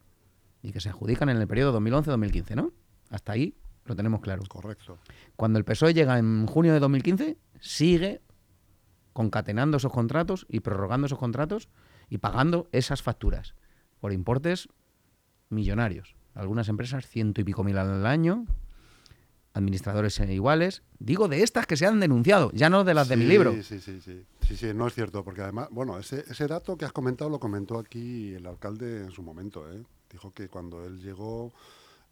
Y 0.62 0.72
que 0.72 0.80
se 0.80 0.88
adjudican 0.88 1.28
en 1.28 1.36
el 1.38 1.46
periodo 1.46 1.78
2011-2015, 1.80 2.54
¿no? 2.54 2.72
Hasta 3.10 3.32
ahí 3.32 3.54
lo 3.84 3.96
tenemos 3.96 4.20
claro. 4.20 4.42
Correcto. 4.48 4.98
Cuando 5.36 5.58
el 5.58 5.64
PSOE 5.64 5.94
llega 5.94 6.18
en 6.18 6.46
junio 6.46 6.72
de 6.72 6.80
2015, 6.80 7.36
sigue 7.60 8.22
concatenando 9.12 9.76
esos 9.76 9.92
contratos 9.92 10.46
y 10.48 10.60
prorrogando 10.60 11.06
esos 11.06 11.18
contratos 11.18 11.68
y 12.08 12.18
pagando 12.18 12.68
esas 12.72 13.02
facturas 13.02 13.54
por 14.00 14.12
importes 14.12 14.68
millonarios. 15.48 16.16
Algunas 16.34 16.68
empresas 16.68 17.06
ciento 17.06 17.40
y 17.40 17.44
pico 17.44 17.62
mil 17.62 17.76
al 17.76 18.06
año, 18.06 18.46
administradores 19.54 20.18
iguales. 20.20 20.82
Digo 20.98 21.28
de 21.28 21.42
estas 21.42 21.66
que 21.66 21.76
se 21.76 21.86
han 21.86 22.00
denunciado, 22.00 22.50
ya 22.52 22.70
no 22.70 22.84
de 22.84 22.94
las 22.94 23.08
de 23.08 23.16
mi 23.16 23.24
libro. 23.24 23.52
Sí, 23.62 23.80
sí, 23.80 24.00
sí. 24.00 24.24
Sí, 24.46 24.56
sí, 24.56 24.74
no 24.74 24.86
es 24.86 24.94
cierto, 24.94 25.24
porque 25.24 25.42
además, 25.42 25.68
bueno, 25.70 25.98
ese, 25.98 26.24
ese 26.28 26.46
dato 26.46 26.76
que 26.76 26.84
has 26.84 26.92
comentado 26.92 27.30
lo 27.30 27.38
comentó 27.38 27.78
aquí 27.78 28.34
el 28.34 28.46
alcalde 28.46 29.02
en 29.02 29.10
su 29.10 29.22
momento. 29.22 29.70
¿eh? 29.72 29.82
Dijo 30.10 30.32
que 30.32 30.48
cuando 30.48 30.84
él 30.84 31.00
llegó, 31.00 31.52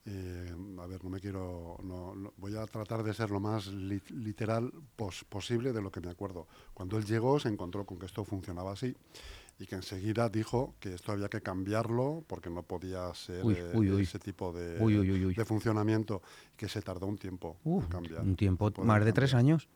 eh, 0.07 0.55
a 0.79 0.87
ver, 0.87 1.03
no 1.05 1.11
me 1.11 1.21
quiero, 1.21 1.77
no, 1.83 2.33
voy 2.37 2.57
a 2.57 2.65
tratar 2.67 3.03
de 3.03 3.13
ser 3.13 3.31
lo 3.31 3.41
más 3.41 3.67
literal 3.67 4.73
posible 5.29 5.73
de 5.73 5.83
lo 5.83 5.91
que 5.91 6.01
me 6.01 6.11
acuerdo. 6.11 6.47
Cuando 6.73 6.97
él 6.99 7.05
llegó 7.05 7.39
se 7.41 7.49
encontró 7.49 7.85
con 7.85 7.99
que 7.99 8.07
esto 8.07 8.25
funcionaba 8.25 8.73
así 8.73 8.95
y 9.61 9.67
que 9.67 9.75
enseguida 9.75 10.31
dijo 10.31 10.75
que 10.81 10.95
esto 10.95 11.13
había 11.13 11.29
que 11.29 11.43
cambiarlo 11.43 12.25
porque 12.27 12.49
no 12.49 12.63
podía 12.63 13.13
ser 13.15 13.45
eh, 13.45 14.01
ese 14.01 14.19
tipo 14.19 14.55
de, 14.55 14.79
de, 14.79 15.45
funcionamiento, 15.45 16.23
que 16.57 16.67
se 16.67 16.81
tardó 16.81 17.07
un 17.07 17.19
tiempo 17.19 17.59
en 17.67 17.83
cambiar. 17.83 18.23
Un 18.23 18.37
tiempo, 18.37 18.73
más 18.83 19.05
de 19.05 19.13
tres 19.13 19.35
años. 19.35 19.69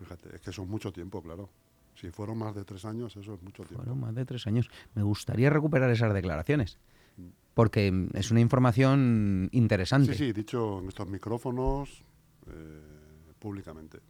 Fíjate, 0.00 0.34
es 0.34 0.40
que 0.40 0.50
eso 0.50 0.62
es 0.62 0.68
mucho 0.68 0.92
tiempo, 0.92 1.22
claro. 1.22 1.48
Si 1.94 2.10
fueron 2.10 2.38
más 2.38 2.52
de 2.56 2.64
tres 2.64 2.84
años, 2.84 3.16
eso 3.16 3.34
es 3.34 3.42
mucho 3.42 3.62
tiempo. 3.62 3.84
Fueron 3.84 4.00
más 4.00 4.12
de 4.12 4.24
tres 4.24 4.48
años. 4.48 4.68
Me 4.94 5.04
gustaría 5.04 5.50
recuperar 5.50 5.88
esas 5.90 6.12
declaraciones, 6.12 6.78
mm. 7.16 7.28
porque 7.54 8.08
es 8.14 8.32
una 8.32 8.40
información 8.40 9.48
interesante. 9.52 10.14
Sí, 10.14 10.26
sí, 10.26 10.32
dicho 10.32 10.80
en 10.80 10.88
estos 10.88 11.06
micrófonos 11.06 12.02
eh, 12.48 13.32
públicamente. 13.38 14.00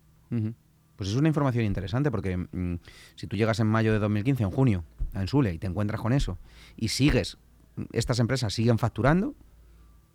Pues 1.01 1.09
es 1.09 1.17
una 1.17 1.29
información 1.29 1.65
interesante 1.65 2.11
porque 2.11 2.37
mm, 2.37 2.75
si 3.15 3.27
tú 3.27 3.35
llegas 3.35 3.59
en 3.59 3.67
mayo 3.67 3.91
de 3.91 3.99
2015, 4.01 4.43
en 4.43 4.51
junio, 4.51 4.85
a 5.15 5.23
Ensule 5.23 5.55
y 5.55 5.59
te 5.59 5.67
encuentras 5.67 5.99
con 5.99 6.13
eso 6.13 6.37
y 6.77 6.89
sigues, 6.89 7.39
estas 7.93 8.19
empresas 8.19 8.53
siguen 8.53 8.77
facturando 8.77 9.35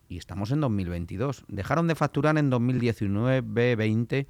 y 0.10 0.20
estamos 0.20 0.51
en 0.51 0.62
2022. 0.62 1.46
Dejaron 1.48 1.88
de 1.88 1.96
facturar 1.96 2.38
en 2.38 2.51
2019, 2.51 3.75
20 3.75 4.27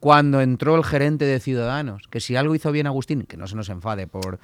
cuando 0.00 0.40
entró 0.40 0.76
el 0.76 0.84
gerente 0.84 1.24
de 1.24 1.40
Ciudadanos, 1.40 2.08
que 2.08 2.20
si 2.20 2.36
algo 2.36 2.54
hizo 2.54 2.72
bien 2.72 2.86
Agustín, 2.86 3.22
que 3.22 3.36
no 3.36 3.46
se 3.46 3.56
nos 3.56 3.68
enfade 3.68 4.06
por, 4.06 4.38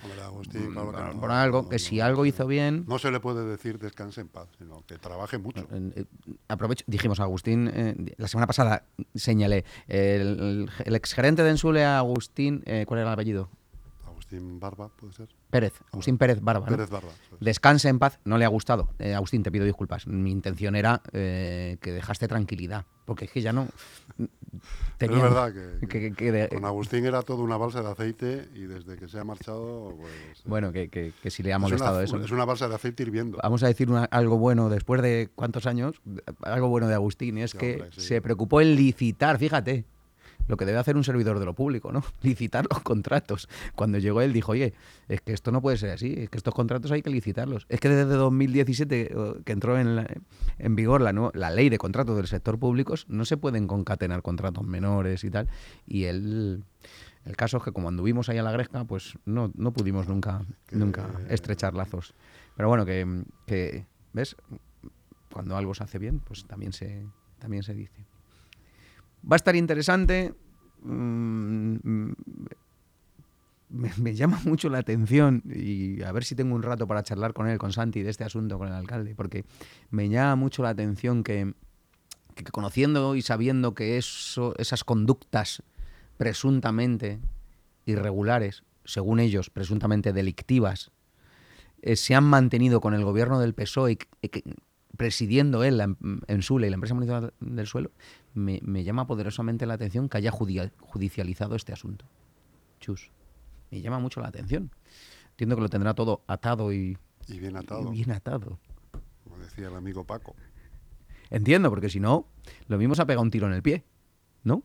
por 1.21 1.31
algo, 1.31 1.69
que 1.69 1.79
si 1.79 2.01
algo 2.01 2.27
hizo 2.27 2.47
bien... 2.47 2.85
No 2.87 2.99
se 2.99 3.11
le 3.11 3.21
puede 3.21 3.45
decir 3.45 3.79
descanse 3.79 4.21
en 4.21 4.29
paz, 4.29 4.49
sino 4.59 4.85
que 4.87 4.99
trabaje 4.99 5.39
mucho. 5.39 5.67
Eh, 5.71 6.05
aprovecho, 6.49 6.85
dijimos 6.87 7.21
a 7.21 7.25
Agustín, 7.25 7.71
eh, 7.73 8.15
la 8.17 8.29
semana 8.29 8.47
pasada 8.47 8.85
señalé, 9.15 9.65
el, 9.89 10.71
el, 10.85 10.95
exgerente 10.95 11.43
de 11.43 11.51
Ensule, 11.51 11.85
Agustín, 11.85 12.63
eh, 12.67 12.85
¿cuál 12.87 13.01
era 13.01 13.11
el 13.11 13.15
apellido? 13.15 13.49
Agustín 14.07 14.59
Barba, 14.61 14.89
puede 14.89 15.13
ser. 15.13 15.29
Pérez, 15.53 15.75
Agustín 15.93 16.17
Pérez 16.17 16.41
Barba. 16.41 16.65
Pérez 16.65 16.89
Barba. 16.89 17.11
Descanse 17.39 17.91
en 17.91 17.99
paz, 17.99 18.19
no 18.25 18.39
le 18.39 18.47
ha 18.47 18.49
gustado. 18.49 18.89
Eh, 18.99 19.13
Agustín, 19.13 19.43
te 19.43 19.53
pido 19.53 19.67
disculpas. 19.67 20.07
Mi 20.07 20.31
intención 20.31 20.75
era 20.75 21.03
eh, 21.13 21.77
que 21.83 21.93
dejaste 21.93 22.27
tranquilidad, 22.27 22.87
porque 23.05 23.27
es 23.27 23.33
que 23.33 23.43
ya 23.43 23.53
no. 23.53 23.69
Tenía, 24.97 25.19
es 25.19 25.23
verdad 25.23 25.53
que, 25.53 26.49
con 26.49 26.65
Agustín 26.65 27.05
era 27.05 27.21
todo 27.21 27.43
una 27.43 27.59
balsa 27.59 27.83
de 27.83 27.91
aceite 27.91 28.49
y 28.55 28.63
desde 28.63 28.97
que 28.97 29.09
se 29.09 29.19
ha 29.19 29.25
marchado. 29.25 29.95
Pues, 30.01 30.13
eh, 30.13 30.43
bueno, 30.47 30.73
que, 30.73 31.13
si 31.27 31.43
le 31.43 31.53
ha 31.53 31.59
molestado 31.59 32.01
eso. 32.01 32.17
Es 32.17 32.31
una 32.31 32.47
balsa 32.47 32.67
de 32.67 32.77
aceite 32.77 33.03
hirviendo. 33.03 33.39
Vamos 33.43 33.63
a 33.63 33.67
decir 33.67 33.91
algo 34.11 34.39
bueno 34.39 34.71
después 34.71 35.03
de 35.03 35.29
cuántos 35.35 35.67
años, 35.67 36.01
algo 36.41 36.69
bueno 36.71 36.89
de 36.89 36.95
Agustín, 36.95 37.37
es 37.37 37.53
que 37.53 37.91
se 37.91 38.23
preocupó 38.23 38.63
en 38.63 38.75
licitar, 38.75 39.37
fíjate 39.37 39.85
lo 40.53 40.59
que 40.59 40.67
debe 40.67 40.79
hacer 40.79 40.99
un 40.99 41.03
servidor 41.03 41.39
de 41.39 41.47
lo 41.47 41.55
público, 41.55 41.93
¿no? 41.93 42.05
Licitar 42.23 42.67
los 42.69 42.83
contratos. 42.83 43.49
Cuando 43.75 43.97
llegó 43.97 44.21
él 44.21 44.35
dijo, 44.35 44.53
oye, 44.53 44.75
es 45.09 45.23
que 45.23 45.33
esto 45.33 45.51
no 45.51 45.63
puede 45.63 45.79
ser 45.79 45.91
así, 45.91 46.15
es 46.15 46.29
que 46.29 46.37
estos 46.37 46.55
contratos 46.55 46.91
hay 46.91 47.01
que 47.01 47.09
licitarlos. 47.09 47.65
Es 47.71 47.81
que 47.81 47.89
desde 47.89 48.13
2017, 48.13 49.15
que 49.47 49.53
entró 49.53 49.79
en, 49.79 50.07
en 50.59 50.77
vigor 50.77 51.01
la, 51.01 51.31
la 51.33 51.51
ley 51.51 51.71
de 51.71 51.79
contratos 51.79 52.19
del 52.19 52.27
sector 52.27 52.59
público, 52.59 52.95
no 53.09 53.25
se 53.25 53.39
pueden 53.39 53.67
concatenar 53.67 54.21
contratos 54.21 54.65
menores 54.65 55.25
y 55.25 55.31
tal. 55.31 55.49
Y 55.87 56.05
él... 56.05 56.65
El 57.25 57.37
caso 57.37 57.59
es 57.59 57.63
que 57.63 57.71
como 57.71 57.89
anduvimos 57.89 58.29
ahí 58.29 58.39
a 58.39 58.43
la 58.43 58.51
gresca, 58.51 58.85
pues 58.85 59.17
no, 59.25 59.53
no 59.55 59.73
pudimos 59.73 60.09
nunca, 60.09 60.45
nunca 60.73 61.09
estrechar 61.29 61.73
lazos. 61.73 62.15
Pero 62.57 62.69
bueno, 62.69 62.85
que, 62.85 63.23
que, 63.47 63.87
¿ves? 64.13 64.35
Cuando 65.33 65.57
algo 65.57 65.73
se 65.73 65.85
hace 65.85 66.01
bien, 66.01 66.19
pues 66.19 66.45
también 66.47 66.73
se, 66.73 67.07
también 67.39 67.63
se 67.63 67.75
dice. 67.75 68.05
Va 69.25 69.37
a 69.37 69.37
estar 69.37 69.55
interesante. 69.55 70.35
Mm, 70.85 72.13
me, 73.73 74.15
llama 74.15 74.41
mucho 74.45 74.69
la 74.69 74.79
atención 74.79 75.43
y 75.47 76.03
a 76.03 76.13
ver 76.13 76.25
si 76.25 76.35
tengo 76.35 76.55
un 76.55 76.63
rato 76.63 76.87
para 76.87 77.03
charlar 77.03 77.33
con 77.33 77.49
él, 77.49 77.59
con 77.59 77.73
Santi, 77.73 78.03
de 78.03 78.11
este 78.11 78.25
asunto 78.25 78.59
con 78.59 78.69
el 78.69 78.75
alcalde, 78.75 79.15
porque 79.15 79.45
me 79.91 80.09
llama 80.09 80.37
mucho 80.37 80.63
la 80.63 80.71
atención 80.71 81.25
que, 81.25 81.55
conociendo 82.51 83.15
y 83.17 83.23
sabiendo 83.23 83.75
que 83.75 83.99
eso, 83.99 84.55
esas 84.59 84.85
conductas 84.85 85.63
presuntamente 86.17 87.19
irregulares, 87.87 88.63
según 88.85 89.21
ellos, 89.21 89.51
presuntamente 89.51 90.13
delictivas, 90.13 90.91
eh, 91.83 91.97
se 91.97 92.15
han 92.15 92.25
mantenido 92.25 92.81
con 92.81 92.95
el 92.95 93.05
gobierno 93.05 93.41
del 93.41 93.55
PSOE, 93.55 93.99
presidiendo 94.97 95.65
él 95.65 95.81
en 96.27 96.43
Sule 96.43 96.67
y 96.67 96.71
la 96.71 96.75
empresa 96.75 96.95
municipal 96.95 97.33
del 97.41 97.67
suelo, 97.67 97.91
me, 98.35 98.85
llama 98.85 99.07
poderosamente 99.07 99.67
la 99.67 99.75
atención 99.75 100.09
que 100.09 100.19
haya 100.19 100.31
judicializado 100.31 101.55
este 101.55 101.73
asunto. 101.73 102.05
Chus. 102.81 103.11
Me 103.71 103.81
llama 103.81 103.99
mucho 103.99 104.21
la 104.21 104.29
atención. 104.29 104.71
Entiendo 105.31 105.57
que 105.57 105.63
lo 105.63 105.69
tendrá 105.69 105.95
todo 105.95 106.23
atado 106.27 106.73
y, 106.73 106.99
y 107.29 107.39
bien 107.39 107.57
atado. 107.57 107.91
bien 107.91 108.11
atado. 108.11 108.59
Como 109.25 109.39
decía 109.39 109.69
el 109.69 109.77
amigo 109.77 110.05
Paco. 110.05 110.35
Entiendo, 111.31 111.71
porque 111.71 111.89
si 111.89 112.01
no, 112.01 112.27
lo 112.69 112.77
mismo 112.77 112.95
se 112.95 113.03
ha 113.03 113.07
pegado 113.07 113.23
un 113.23 113.31
tiro 113.31 113.47
en 113.47 113.55
el 113.55 113.63
pie, 113.63 113.85
¿no? 114.45 114.63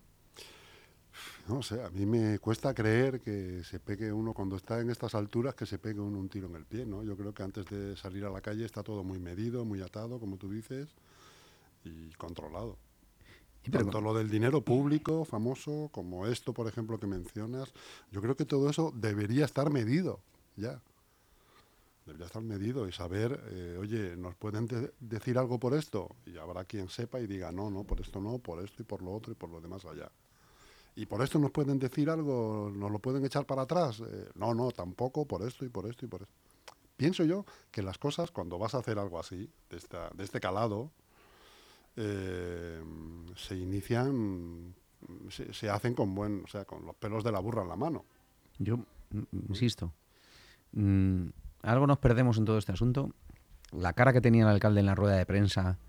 No 1.48 1.62
sé, 1.62 1.82
a 1.82 1.90
mí 1.90 2.06
me 2.06 2.40
cuesta 2.40 2.74
creer 2.74 3.22
que 3.22 3.64
se 3.64 3.80
pegue 3.80 4.12
uno 4.12 4.34
cuando 4.34 4.58
está 4.58 4.82
en 4.82 4.90
estas 4.90 5.16
alturas, 5.16 5.56
que 5.56 5.66
se 5.66 5.80
pegue 5.80 6.02
uno 6.02 6.20
un 6.20 6.28
tiro 6.28 6.48
en 6.48 6.56
el 6.56 6.66
pie, 6.66 6.86
¿no? 6.86 7.04
Yo 7.04 7.16
creo 7.16 7.34
que 7.34 7.44
antes 7.44 7.66
de 7.68 7.96
salir 7.96 8.26
a 8.26 8.30
la 8.30 8.42
calle 8.42 8.66
está 8.66 8.84
todo 8.84 9.06
muy 9.06 9.18
medido, 9.18 9.64
muy 9.64 9.82
atado, 9.82 10.20
como 10.20 10.36
tú 10.36 10.50
dices, 10.50 10.90
y 11.86 12.10
controlado. 12.16 12.78
Tanto 13.72 14.02
lo 14.02 14.14
del 14.14 14.30
dinero 14.30 14.62
público 14.62 15.26
famoso 15.26 15.90
como 15.92 16.28
esto, 16.28 16.54
por 16.54 16.68
ejemplo, 16.68 17.00
que 17.00 17.08
mencionas, 17.08 17.74
yo 18.12 18.22
creo 18.22 18.36
que 18.36 18.46
todo 18.46 18.70
eso 18.70 18.94
debería 18.96 19.46
estar 19.46 19.70
medido 19.70 20.20
ya. 20.58 20.82
Debería 22.06 22.26
estar 22.26 22.42
medido 22.42 22.88
y 22.88 22.92
saber, 22.92 23.40
eh, 23.52 23.78
oye, 23.80 24.16
¿nos 24.16 24.36
pueden 24.36 24.68
decir 25.00 25.38
algo 25.38 25.60
por 25.60 25.74
esto? 25.74 26.16
Y 26.26 26.38
habrá 26.38 26.64
quien 26.66 26.90
sepa 26.90 27.20
y 27.20 27.28
diga, 27.28 27.52
no, 27.52 27.70
no, 27.70 27.84
por 27.84 28.00
esto 28.00 28.22
no, 28.22 28.40
por 28.40 28.64
esto 28.64 28.82
y 28.82 28.86
por 28.86 29.02
lo 29.02 29.14
otro 29.14 29.34
y 29.34 29.36
por 29.36 29.50
lo 29.50 29.60
demás 29.60 29.86
allá. 29.86 30.10
¿Y 30.96 31.06
por 31.06 31.22
esto 31.22 31.38
nos 31.38 31.52
pueden 31.52 31.78
decir 31.78 32.10
algo? 32.10 32.72
¿Nos 32.74 32.92
lo 32.92 33.00
pueden 33.00 33.24
echar 33.26 33.46
para 33.46 33.64
atrás? 33.64 34.00
Eh, 34.00 34.30
no, 34.36 34.54
no, 34.54 34.72
tampoco, 34.72 35.26
por 35.26 35.46
esto 35.46 35.66
y 35.66 35.70
por 35.70 35.86
esto 35.86 36.06
y 36.06 36.08
por 36.08 36.22
esto. 36.22 36.34
Pienso 36.96 37.24
yo 37.26 37.46
que 37.70 37.84
las 37.84 37.98
cosas, 37.98 38.32
cuando 38.32 38.58
vas 38.58 38.74
a 38.74 38.80
hacer 38.80 38.98
algo 38.98 39.20
así, 39.20 39.52
de, 39.70 39.78
esta, 39.78 40.10
de 40.16 40.24
este 40.24 40.40
calado, 40.40 40.92
eh, 41.98 42.80
se 43.36 43.56
inician, 43.56 44.76
se, 45.30 45.70
hacen 45.70 45.96
con 45.96 46.14
buen, 46.14 46.44
o 46.44 46.48
sea, 46.48 46.64
con 46.64 46.86
los 46.86 46.96
pelos 46.96 47.24
de 47.24 47.32
la 47.32 47.40
burra 47.40 47.64
en 47.64 47.70
la 47.70 47.76
mano. 47.76 48.06
Yo 48.60 48.78
mm, 48.78 49.24
insisto, 49.50 49.94
mm, 50.74 51.26
algo 51.64 51.88
nos 51.88 51.98
perdemos 51.98 52.38
en 52.38 52.46
todo 52.46 52.60
este 52.60 52.72
asunto. 52.72 53.12
La 53.72 53.94
cara 53.94 54.14
que 54.14 54.22
tenía 54.22 54.44
el 54.44 54.50
alcalde 54.50 54.80
en 54.80 54.86
la 54.86 54.96
rueda 54.96 55.16
de 55.16 55.26
prensa, 55.26 55.80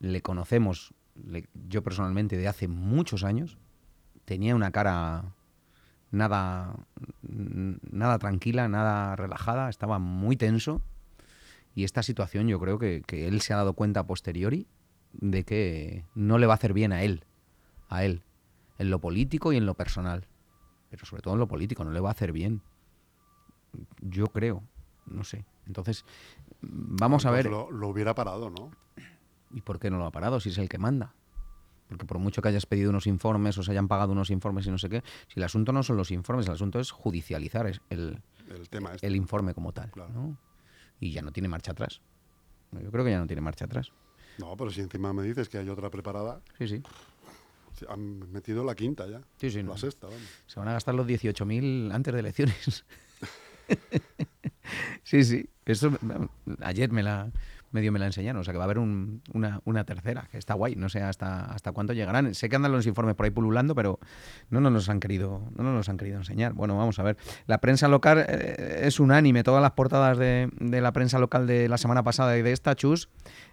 le 0.00 0.22
conocemos, 0.22 0.92
yo 1.68 1.82
personalmente, 1.82 2.36
de 2.36 2.48
hace 2.48 2.68
muchos 2.68 3.22
años. 3.22 3.58
Tenía 4.24 4.56
una 4.56 4.72
cara 4.72 5.36
nada, 6.10 6.76
nada 7.22 8.18
tranquila, 8.18 8.68
nada 8.68 9.14
relajada, 9.14 9.68
estaba 9.68 10.00
muy 10.00 10.36
tenso. 10.36 10.82
Y 11.76 11.84
esta 11.84 12.02
situación 12.02 12.48
yo 12.48 12.58
creo 12.58 12.78
que, 12.78 13.02
que 13.06 13.28
él 13.28 13.40
se 13.40 13.52
ha 13.52 13.56
dado 13.56 13.74
cuenta 13.74 14.00
a 14.00 14.06
posteriori 14.06 14.66
de 15.20 15.44
que 15.44 16.04
no 16.14 16.38
le 16.38 16.46
va 16.46 16.54
a 16.54 16.56
hacer 16.56 16.72
bien 16.72 16.92
a 16.92 17.02
él, 17.02 17.24
a 17.88 18.04
él, 18.04 18.22
en 18.78 18.90
lo 18.90 19.00
político 19.00 19.52
y 19.52 19.56
en 19.56 19.66
lo 19.66 19.74
personal, 19.74 20.26
pero 20.90 21.04
sobre 21.06 21.22
todo 21.22 21.34
en 21.34 21.40
lo 21.40 21.48
político, 21.48 21.84
no 21.84 21.90
le 21.90 22.00
va 22.00 22.10
a 22.10 22.12
hacer 22.12 22.32
bien. 22.32 22.62
Yo 24.00 24.26
creo, 24.28 24.62
no 25.06 25.24
sé. 25.24 25.44
Entonces, 25.66 26.04
vamos 26.60 27.26
a 27.26 27.30
ver... 27.30 27.46
Lo, 27.46 27.68
hubiera 27.88 28.14
parado, 28.14 28.50
¿no? 28.50 28.70
¿Y 29.52 29.60
por 29.62 29.78
qué 29.78 29.90
no 29.90 29.98
lo 29.98 30.06
ha 30.06 30.10
parado 30.10 30.40
si 30.40 30.50
es 30.50 30.58
el 30.58 30.68
que 30.68 30.78
manda? 30.78 31.14
Porque 31.88 32.04
por 32.04 32.18
mucho 32.18 32.42
que 32.42 32.48
hayas 32.48 32.66
pedido 32.66 32.90
unos 32.90 33.06
informes 33.06 33.56
o 33.58 33.62
se 33.62 33.70
hayan 33.70 33.88
pagado 33.88 34.12
unos 34.12 34.30
informes 34.30 34.66
y 34.66 34.70
no 34.70 34.78
sé 34.78 34.88
qué, 34.88 35.04
si 35.28 35.38
el 35.38 35.44
asunto 35.44 35.72
no 35.72 35.82
son 35.82 35.96
los 35.96 36.10
informes, 36.10 36.46
el 36.46 36.52
asunto 36.52 36.80
es 36.80 36.90
judicializar 36.90 37.66
el, 37.66 37.80
el, 37.90 38.68
tema 38.68 38.94
este. 38.94 39.06
el 39.06 39.14
informe 39.14 39.54
como 39.54 39.72
tal. 39.72 39.92
Y 40.98 41.12
ya 41.12 41.22
no 41.22 41.32
tiene 41.32 41.48
marcha 41.48 41.72
atrás. 41.72 42.00
Yo 42.72 42.90
creo 42.90 43.04
que 43.04 43.12
ya 43.12 43.18
no 43.18 43.26
tiene 43.26 43.40
marcha 43.40 43.66
atrás. 43.66 43.92
No, 44.38 44.56
pero 44.56 44.70
si 44.70 44.80
encima 44.80 45.12
me 45.12 45.22
dices 45.22 45.48
que 45.48 45.58
hay 45.58 45.68
otra 45.68 45.90
preparada. 45.90 46.40
Sí, 46.58 46.68
sí. 46.68 46.82
Han 47.88 48.32
metido 48.32 48.64
la 48.64 48.74
quinta 48.74 49.06
ya. 49.06 49.20
Sí, 49.38 49.50
sí, 49.50 49.58
la 49.58 49.64
no. 49.64 49.76
sexta, 49.78 50.06
vamos. 50.06 50.22
Se 50.46 50.58
van 50.58 50.68
a 50.68 50.72
gastar 50.72 50.94
los 50.94 51.06
18.000 51.06 51.94
antes 51.94 52.14
de 52.14 52.20
elecciones. 52.20 52.84
sí, 55.02 55.24
sí. 55.24 55.48
Eso 55.64 55.90
ayer 56.62 56.90
me 56.90 57.02
la 57.02 57.30
medio 57.76 57.92
me 57.92 57.98
la 58.00 58.06
enseñaron, 58.06 58.40
o 58.40 58.44
sea 58.44 58.52
que 58.52 58.58
va 58.58 58.64
a 58.64 58.66
haber 58.66 58.78
un- 58.80 59.22
una, 59.32 59.60
una 59.64 59.84
tercera, 59.84 60.26
que 60.32 60.38
está 60.38 60.54
guay, 60.54 60.74
no 60.74 60.88
sé 60.88 61.02
hasta 61.02 61.44
hasta 61.44 61.70
cuánto 61.72 61.92
llegarán. 61.92 62.34
Sé 62.34 62.48
que 62.48 62.56
andan 62.56 62.72
los 62.72 62.86
informes 62.86 63.14
por 63.14 63.24
ahí 63.24 63.30
pululando, 63.30 63.74
pero 63.74 64.00
no 64.50 64.60
nos 64.60 64.88
han 64.88 64.98
querido, 65.00 65.42
no 65.56 65.62
nos 65.72 65.88
han 65.88 65.96
querido 65.96 66.16
enseñar. 66.18 66.52
Bueno, 66.54 66.76
vamos 66.76 66.98
a 66.98 67.02
ver. 67.02 67.16
La 67.46 67.58
prensa 67.58 67.88
local 67.88 68.24
eh, 68.28 68.80
es 68.84 68.98
unánime, 68.98 69.42
todas 69.44 69.62
las 69.62 69.72
portadas 69.72 70.18
de, 70.18 70.48
de 70.58 70.80
la 70.80 70.92
prensa 70.92 71.18
local 71.18 71.46
de 71.46 71.68
la 71.68 71.78
semana 71.78 72.02
pasada 72.02 72.36
y 72.36 72.42
de 72.42 72.52
esta 72.52 72.74
chus 72.74 73.08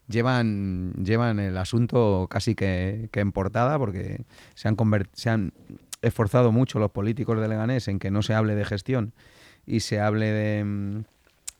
llevan, 0.07 0.93
llevan 1.03 1.39
el 1.39 1.57
asunto 1.57 2.27
casi 2.29 2.55
que, 2.55 3.09
en 3.13 3.31
portada, 3.31 3.77
porque 3.77 4.25
se 4.55 4.67
han, 4.67 4.77
se 5.13 5.29
han 5.29 5.53
esforzado 6.01 6.51
mucho 6.51 6.79
los 6.79 6.91
políticos 6.91 7.39
de 7.39 7.47
Leganés 7.47 7.87
en 7.87 7.99
que 7.99 8.11
no 8.11 8.21
se 8.21 8.33
hable 8.33 8.55
de 8.55 8.65
gestión 8.65 9.13
y 9.65 9.79
se 9.79 9.99
hable 9.99 10.25
de, 10.31 11.03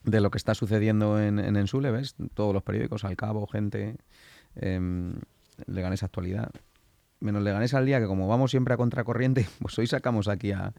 de 0.04 0.22
lo 0.22 0.32
que 0.32 0.38
está 0.38 0.54
sucediendo 0.56 1.20
en, 1.22 1.40
en 1.40 1.56
Ensule, 1.56 1.92
¿ves? 1.92 2.16
Todos 2.34 2.54
los 2.54 2.64
periódicos, 2.64 3.04
Al 3.04 3.16
Cabo, 3.16 3.48
Gente, 3.48 3.96
em, 4.56 5.14
Leganés 5.68 6.04
Actualidad. 6.04 6.50
Menos 7.20 7.42
Leganés 7.42 7.74
al 7.74 7.86
día, 7.86 8.02
que 8.02 8.06
como 8.06 8.28
vamos 8.28 8.52
siempre 8.52 8.74
a 8.74 8.78
contracorriente, 8.78 9.48
pues 9.62 9.80
hoy 9.80 9.88
sacamos 9.88 10.28
aquí 10.28 10.52
a, 10.52 10.74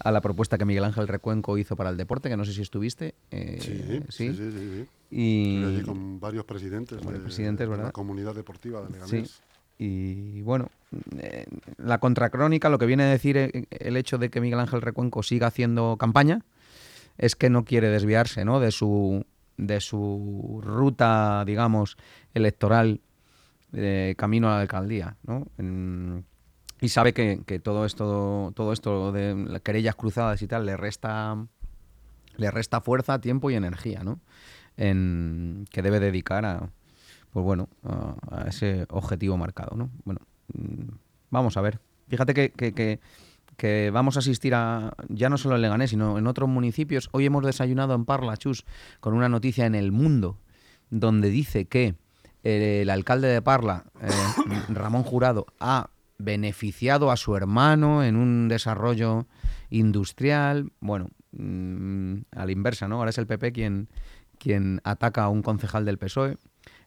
a 0.00 0.10
la 0.10 0.20
propuesta 0.20 0.58
que 0.58 0.64
Miguel 0.64 0.82
Ángel 0.84 1.06
Recuenco 1.06 1.56
hizo 1.56 1.76
para 1.76 1.90
el 1.90 1.96
deporte, 1.96 2.28
que 2.28 2.36
no 2.36 2.44
sé 2.44 2.52
si 2.52 2.62
estuviste. 2.62 3.14
eh, 3.30 3.58
Sí, 3.60 3.80
sí, 4.10 4.34
sí, 4.34 4.34
sí, 4.34 4.50
sí. 4.52 4.86
Y, 5.10 5.64
allí 5.64 5.82
con 5.82 6.18
varios 6.18 6.44
presidentes, 6.44 6.98
varios 6.98 7.20
de, 7.20 7.20
presidentes, 7.20 7.70
de 7.70 7.76
la 7.76 7.92
comunidad 7.92 8.34
deportiva 8.34 8.80
de 8.82 8.88
Sí. 8.88 8.92
Leganés. 9.12 9.40
Y 9.78 10.42
bueno, 10.42 10.70
eh, 11.18 11.46
la 11.78 11.98
contracrónica, 11.98 12.68
lo 12.68 12.78
que 12.78 12.86
viene 12.86 13.02
a 13.04 13.08
decir 13.08 13.36
eh, 13.36 13.66
el 13.70 13.96
hecho 13.96 14.18
de 14.18 14.30
que 14.30 14.40
Miguel 14.40 14.60
Ángel 14.60 14.82
Recuenco 14.82 15.22
siga 15.22 15.48
haciendo 15.48 15.96
campaña, 15.96 16.42
es 17.18 17.36
que 17.36 17.50
no 17.50 17.64
quiere 17.64 17.88
desviarse 17.88 18.44
¿no? 18.44 18.60
de 18.60 18.70
su 18.70 19.24
de 19.56 19.80
su 19.80 20.60
ruta, 20.64 21.44
digamos, 21.46 21.96
electoral 22.34 23.00
de 23.70 24.14
camino 24.18 24.48
a 24.48 24.56
la 24.56 24.60
alcaldía, 24.62 25.16
¿no? 25.22 25.46
Y 26.80 26.88
sabe 26.88 27.12
que, 27.12 27.42
que 27.46 27.60
todo 27.60 27.84
esto, 27.86 28.52
todo 28.56 28.72
esto 28.72 29.12
de 29.12 29.34
las 29.36 29.62
querellas 29.62 29.94
cruzadas 29.94 30.42
y 30.42 30.48
tal 30.48 30.66
le 30.66 30.76
resta 30.76 31.46
le 32.36 32.50
resta 32.50 32.80
fuerza, 32.80 33.20
tiempo 33.20 33.48
y 33.50 33.54
energía, 33.54 34.02
¿no? 34.02 34.20
En, 34.76 35.66
que 35.70 35.82
debe 35.82 36.00
dedicar 36.00 36.44
a, 36.44 36.68
pues 37.32 37.44
bueno, 37.44 37.68
a, 37.84 38.46
ese 38.48 38.86
objetivo 38.90 39.36
marcado, 39.36 39.76
¿no? 39.76 39.90
Bueno, 40.04 40.20
mm, 40.52 40.94
vamos 41.30 41.56
a 41.56 41.60
ver. 41.60 41.78
Fíjate 42.08 42.34
que- 42.34 42.50
que- 42.50 43.00
que 43.56 43.90
vamos 43.92 44.16
a 44.16 44.20
asistir 44.20 44.54
a, 44.54 44.94
ya 45.08 45.28
no 45.28 45.38
solo 45.38 45.56
en 45.56 45.62
Leganés, 45.62 45.90
sino 45.90 46.18
en 46.18 46.26
otros 46.26 46.48
municipios. 46.48 47.08
Hoy 47.12 47.26
hemos 47.26 47.44
desayunado 47.44 47.94
en 47.94 48.04
Parla, 48.04 48.36
Chus, 48.36 48.64
con 49.00 49.14
una 49.14 49.28
noticia 49.28 49.66
en 49.66 49.74
El 49.74 49.92
Mundo, 49.92 50.38
donde 50.90 51.30
dice 51.30 51.66
que 51.66 51.94
el 52.42 52.90
alcalde 52.90 53.28
de 53.28 53.40
Parla, 53.42 53.84
eh, 54.00 54.08
Ramón 54.68 55.02
Jurado, 55.02 55.46
ha 55.60 55.90
beneficiado 56.18 57.10
a 57.10 57.16
su 57.16 57.34
hermano 57.36 58.04
en 58.04 58.16
un 58.16 58.48
desarrollo 58.48 59.26
industrial. 59.70 60.70
Bueno, 60.80 61.08
mm, 61.32 62.14
a 62.32 62.46
la 62.46 62.52
inversa, 62.52 62.88
¿no? 62.88 62.96
Ahora 62.96 63.10
es 63.10 63.18
el 63.18 63.26
PP 63.26 63.52
quien, 63.52 63.88
quien 64.38 64.80
ataca 64.84 65.24
a 65.24 65.28
un 65.28 65.42
concejal 65.42 65.84
del 65.84 65.98
PSOE. 65.98 66.36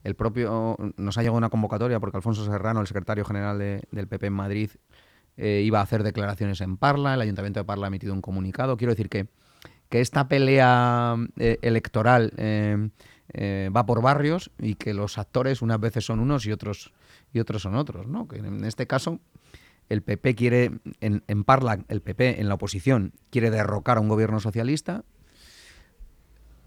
El 0.04 0.16
propio 0.16 0.78
nos 0.96 1.18
ha 1.18 1.22
llegado 1.22 1.38
una 1.38 1.50
convocatoria 1.50 2.00
porque 2.00 2.18
Alfonso 2.18 2.46
Serrano, 2.46 2.82
el 2.82 2.88
secretario 2.88 3.26
general 3.26 3.60
de- 3.60 3.84
del 3.92 4.08
PP 4.08 4.28
en 4.28 4.34
Madrid, 4.34 4.70
eh, 5.38 5.62
iba 5.64 5.80
a 5.80 5.84
hacer 5.84 6.04
declaraciones 6.04 6.62
en 6.62 6.78
Parla. 6.78 7.14
El 7.14 7.22
Ayuntamiento 7.22 7.60
de 7.60 7.64
Parla 7.64 7.86
ha 7.86 7.90
emitido 7.90 8.14
un 8.14 8.22
comunicado. 8.22 8.76
Quiero 8.76 8.94
decir 8.94 9.08
que, 9.10 9.28
que 9.90 10.02
esta 10.02 10.28
pelea 10.28 11.16
eh, 11.38 11.60
electoral 11.62 12.34
eh, 12.38 13.70
va 13.76 13.86
por 13.86 14.02
barrios 14.02 14.52
y 14.58 14.76
que 14.76 14.94
los 14.94 15.18
actores 15.18 15.62
unas 15.62 15.80
veces 15.80 16.06
son 16.06 16.20
unos 16.20 16.46
y 16.46 16.52
otros 16.52 16.94
y 17.34 17.40
otros 17.40 17.62
son 17.62 17.76
otros, 17.76 18.08
¿no? 18.08 18.28
Que 18.28 18.38
en 18.38 18.64
este 18.66 18.88
caso 18.88 19.20
el 19.90 20.02
PP 20.02 20.36
quiere 20.36 20.72
en, 21.02 21.24
en 21.28 21.44
Parla, 21.44 21.80
el 21.88 22.02
PP 22.02 22.42
en 22.42 22.48
la 22.48 22.56
oposición 22.56 23.14
quiere 23.30 23.52
derrocar 23.52 23.98
a 23.98 24.02
un 24.02 24.08
gobierno 24.08 24.40
socialista. 24.40 25.04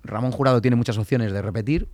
Ramón 0.05 0.31
Jurado 0.31 0.63
tiene 0.63 0.77
muchas 0.77 0.97
opciones 0.97 1.33
de 1.33 1.43
repetir 1.43 1.89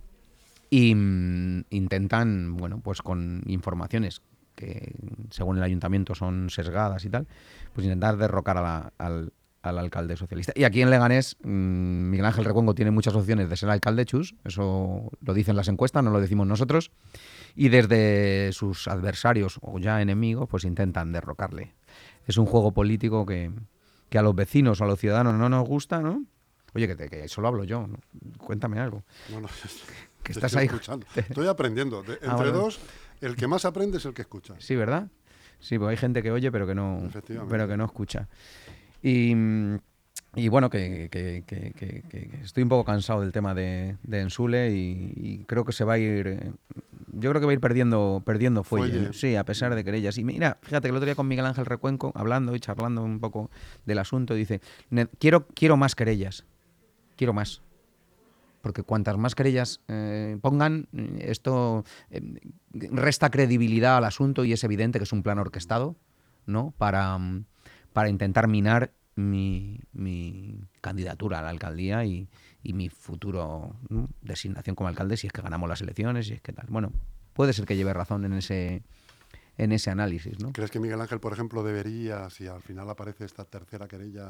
y 0.69 0.93
mm, 0.95 1.65
intentan, 1.69 2.55
bueno, 2.55 2.79
pues 2.81 3.01
con 3.01 3.41
informaciones 3.47 4.21
que 4.57 4.93
según 5.29 5.57
el 5.57 5.63
ayuntamiento 5.63 6.15
son 6.15 6.49
sesgadas 6.49 7.05
y 7.05 7.09
tal, 7.09 7.27
pues 7.73 7.85
intentar 7.85 8.17
derrocar 8.17 8.57
a 8.57 8.61
la- 8.61 8.93
al, 8.97 9.31
al 9.61 9.77
alcalde 9.77 10.17
socialista. 10.17 10.51
Y 10.55 10.63
aquí 10.63 10.81
en 10.81 10.89
Leganés, 10.89 11.37
mm, 11.43 12.09
Miguel 12.09 12.25
Ángel 12.25 12.43
Recuengo 12.43 12.73
tiene 12.73 12.89
muchas 12.91 13.13
opciones 13.15 13.49
de 13.49 13.55
ser 13.55 13.69
alcalde 13.69 14.05
chus, 14.05 14.33
eso 14.43 15.11
lo 15.21 15.33
dicen 15.33 15.55
las 15.55 15.67
encuestas, 15.67 16.03
no 16.03 16.09
lo 16.09 16.19
decimos 16.19 16.47
nosotros, 16.47 16.91
y 17.55 17.69
desde 17.69 18.51
sus 18.51 18.87
adversarios 18.87 19.59
o 19.61 19.77
ya 19.79 20.01
enemigos, 20.01 20.49
pues 20.49 20.63
intentan 20.63 21.11
derrocarle. 21.11 21.75
Es 22.25 22.37
un 22.37 22.45
juego 22.47 22.71
político 22.71 23.25
que, 23.25 23.51
que 24.09 24.17
a 24.17 24.21
los 24.23 24.33
vecinos 24.35 24.81
o 24.81 24.85
a 24.85 24.87
los 24.87 24.99
ciudadanos 24.99 25.35
no 25.35 25.49
nos 25.49 25.67
gusta, 25.67 26.01
¿no? 26.01 26.23
Oye, 26.73 26.87
que, 26.87 26.95
te- 26.95 27.09
que 27.09 27.27
solo 27.27 27.47
hablo 27.47 27.63
yo, 27.63 27.85
¿no? 27.87 27.97
cuéntame 28.39 28.79
algo. 28.79 29.03
No, 29.29 29.39
no, 29.41 29.47
Que 30.23 30.31
estás 30.33 30.45
estoy 30.51 30.61
ahí. 30.61 30.65
escuchando. 30.67 31.05
Estoy 31.15 31.47
aprendiendo. 31.47 32.03
De- 32.03 32.13
entre 32.13 32.29
Ah, 32.29 32.35
vale. 32.35 32.51
dos, 32.51 32.79
el 33.21 33.35
que 33.35 33.47
más 33.47 33.65
aprende 33.65 33.97
es 33.97 34.05
el 34.05 34.13
que 34.13 34.21
escucha. 34.23 34.55
Sí, 34.59 34.75
¿verdad? 34.75 35.07
Sí, 35.59 35.77
pues 35.77 35.89
hay 35.89 35.97
gente 35.97 36.21
que 36.21 36.31
oye 36.31 36.51
pero 36.51 36.67
que 36.67 36.75
no, 36.75 37.01
pero 37.49 37.67
que 37.67 37.77
no 37.77 37.85
escucha. 37.85 38.27
Y, 39.01 39.33
y 40.35 40.49
bueno, 40.49 40.69
que, 40.69 41.09
que- 41.11 41.43
que- 41.47 41.71
que- 41.73 42.29
estoy 42.43 42.63
un 42.63 42.69
poco 42.69 42.83
cansado 42.85 43.21
del 43.21 43.31
tema 43.31 43.53
de, 43.55 43.97
de 44.03 44.19
Ensule 44.21 44.71
y, 44.71 45.13
y 45.15 45.43
creo 45.45 45.65
que 45.65 45.71
se 45.71 45.83
va 45.83 45.93
a 45.93 45.97
ir... 45.99 46.27
eh, 46.27 46.51
Yo 47.13 47.29
creo 47.31 47.39
que 47.39 47.45
va 47.45 47.51
a 47.51 47.53
ir 47.53 47.59
perdiendo, 47.59 48.21
perdiendo 48.25 48.63
fuelle. 48.63 49.13
Sí, 49.13 49.35
a 49.35 49.43
pesar 49.45 49.73
de 49.73 49.83
querellas. 49.83 50.17
Y 50.17 50.23
mira, 50.23 50.57
fíjate 50.61 50.87
que 50.87 50.89
el 50.91 50.95
otro 50.97 51.05
día 51.05 51.15
con 51.15 51.27
Miguel 51.27 51.45
Ángel 51.45 51.65
Recuenco, 51.65 52.11
hablando 52.15 52.55
y 52.55 52.59
charlando 52.59 53.03
un 53.03 53.19
poco 53.19 53.49
del 53.85 53.97
asunto, 53.99 54.33
dice, 54.35 54.61
"Ne- 54.91 55.07
quiero, 55.19 55.47
quiero 55.47 55.77
más 55.77 55.95
querellas. 55.95 56.45
Quiero 57.15 57.33
más. 57.33 57.61
Porque 58.67 58.83
cuantas 58.83 59.17
más 59.17 59.33
querellas 59.33 59.79
eh, 59.87 60.37
pongan, 60.41 60.89
eh, 60.91 61.19
esto 61.21 61.85
eh, 62.09 62.21
resta 62.73 63.29
credibilidad 63.29 63.95
al 63.95 64.03
asunto 64.03 64.43
y 64.43 64.51
es 64.51 64.61
evidente 64.65 64.99
que 64.99 65.03
es 65.03 65.13
un 65.13 65.23
plan 65.23 65.39
orquestado, 65.39 65.95
¿no? 66.45 66.73
Para, 66.77 67.17
mm, 67.17 67.45
para 67.93 68.09
intentar 68.09 68.49
minar 68.49 68.91
mi, 69.15 69.79
mi 69.93 70.67
candidatura 70.81 71.39
a 71.39 71.43
la 71.43 71.49
alcaldía 71.49 72.03
y, 72.03 72.27
y 72.61 72.73
mi 72.73 72.89
futuro 72.89 73.77
designación 74.19 74.75
como 74.75 74.89
alcalde 74.89 75.15
si 75.15 75.27
es 75.27 75.31
que 75.31 75.41
ganamos 75.41 75.69
las 75.69 75.79
elecciones 75.79 76.29
y 76.29 76.33
es 76.33 76.41
que 76.41 76.51
tal. 76.51 76.65
Bueno, 76.67 76.91
puede 77.31 77.53
ser 77.53 77.63
que 77.63 77.77
lleve 77.77 77.93
razón 77.93 78.25
en 78.25 78.33
ese 78.33 78.83
en 79.57 79.71
ese 79.71 79.89
análisis, 79.89 80.39
¿no? 80.39 80.51
¿Crees 80.53 80.69
que 80.71 80.79
Miguel 80.79 81.01
Ángel, 81.01 81.19
por 81.19 81.33
ejemplo, 81.33 81.63
debería, 81.63 82.29
si 82.29 82.47
al 82.47 82.61
final 82.61 82.89
aparece 82.89 83.25
esta 83.25 83.43
tercera 83.45 83.87
querella, 83.87 84.27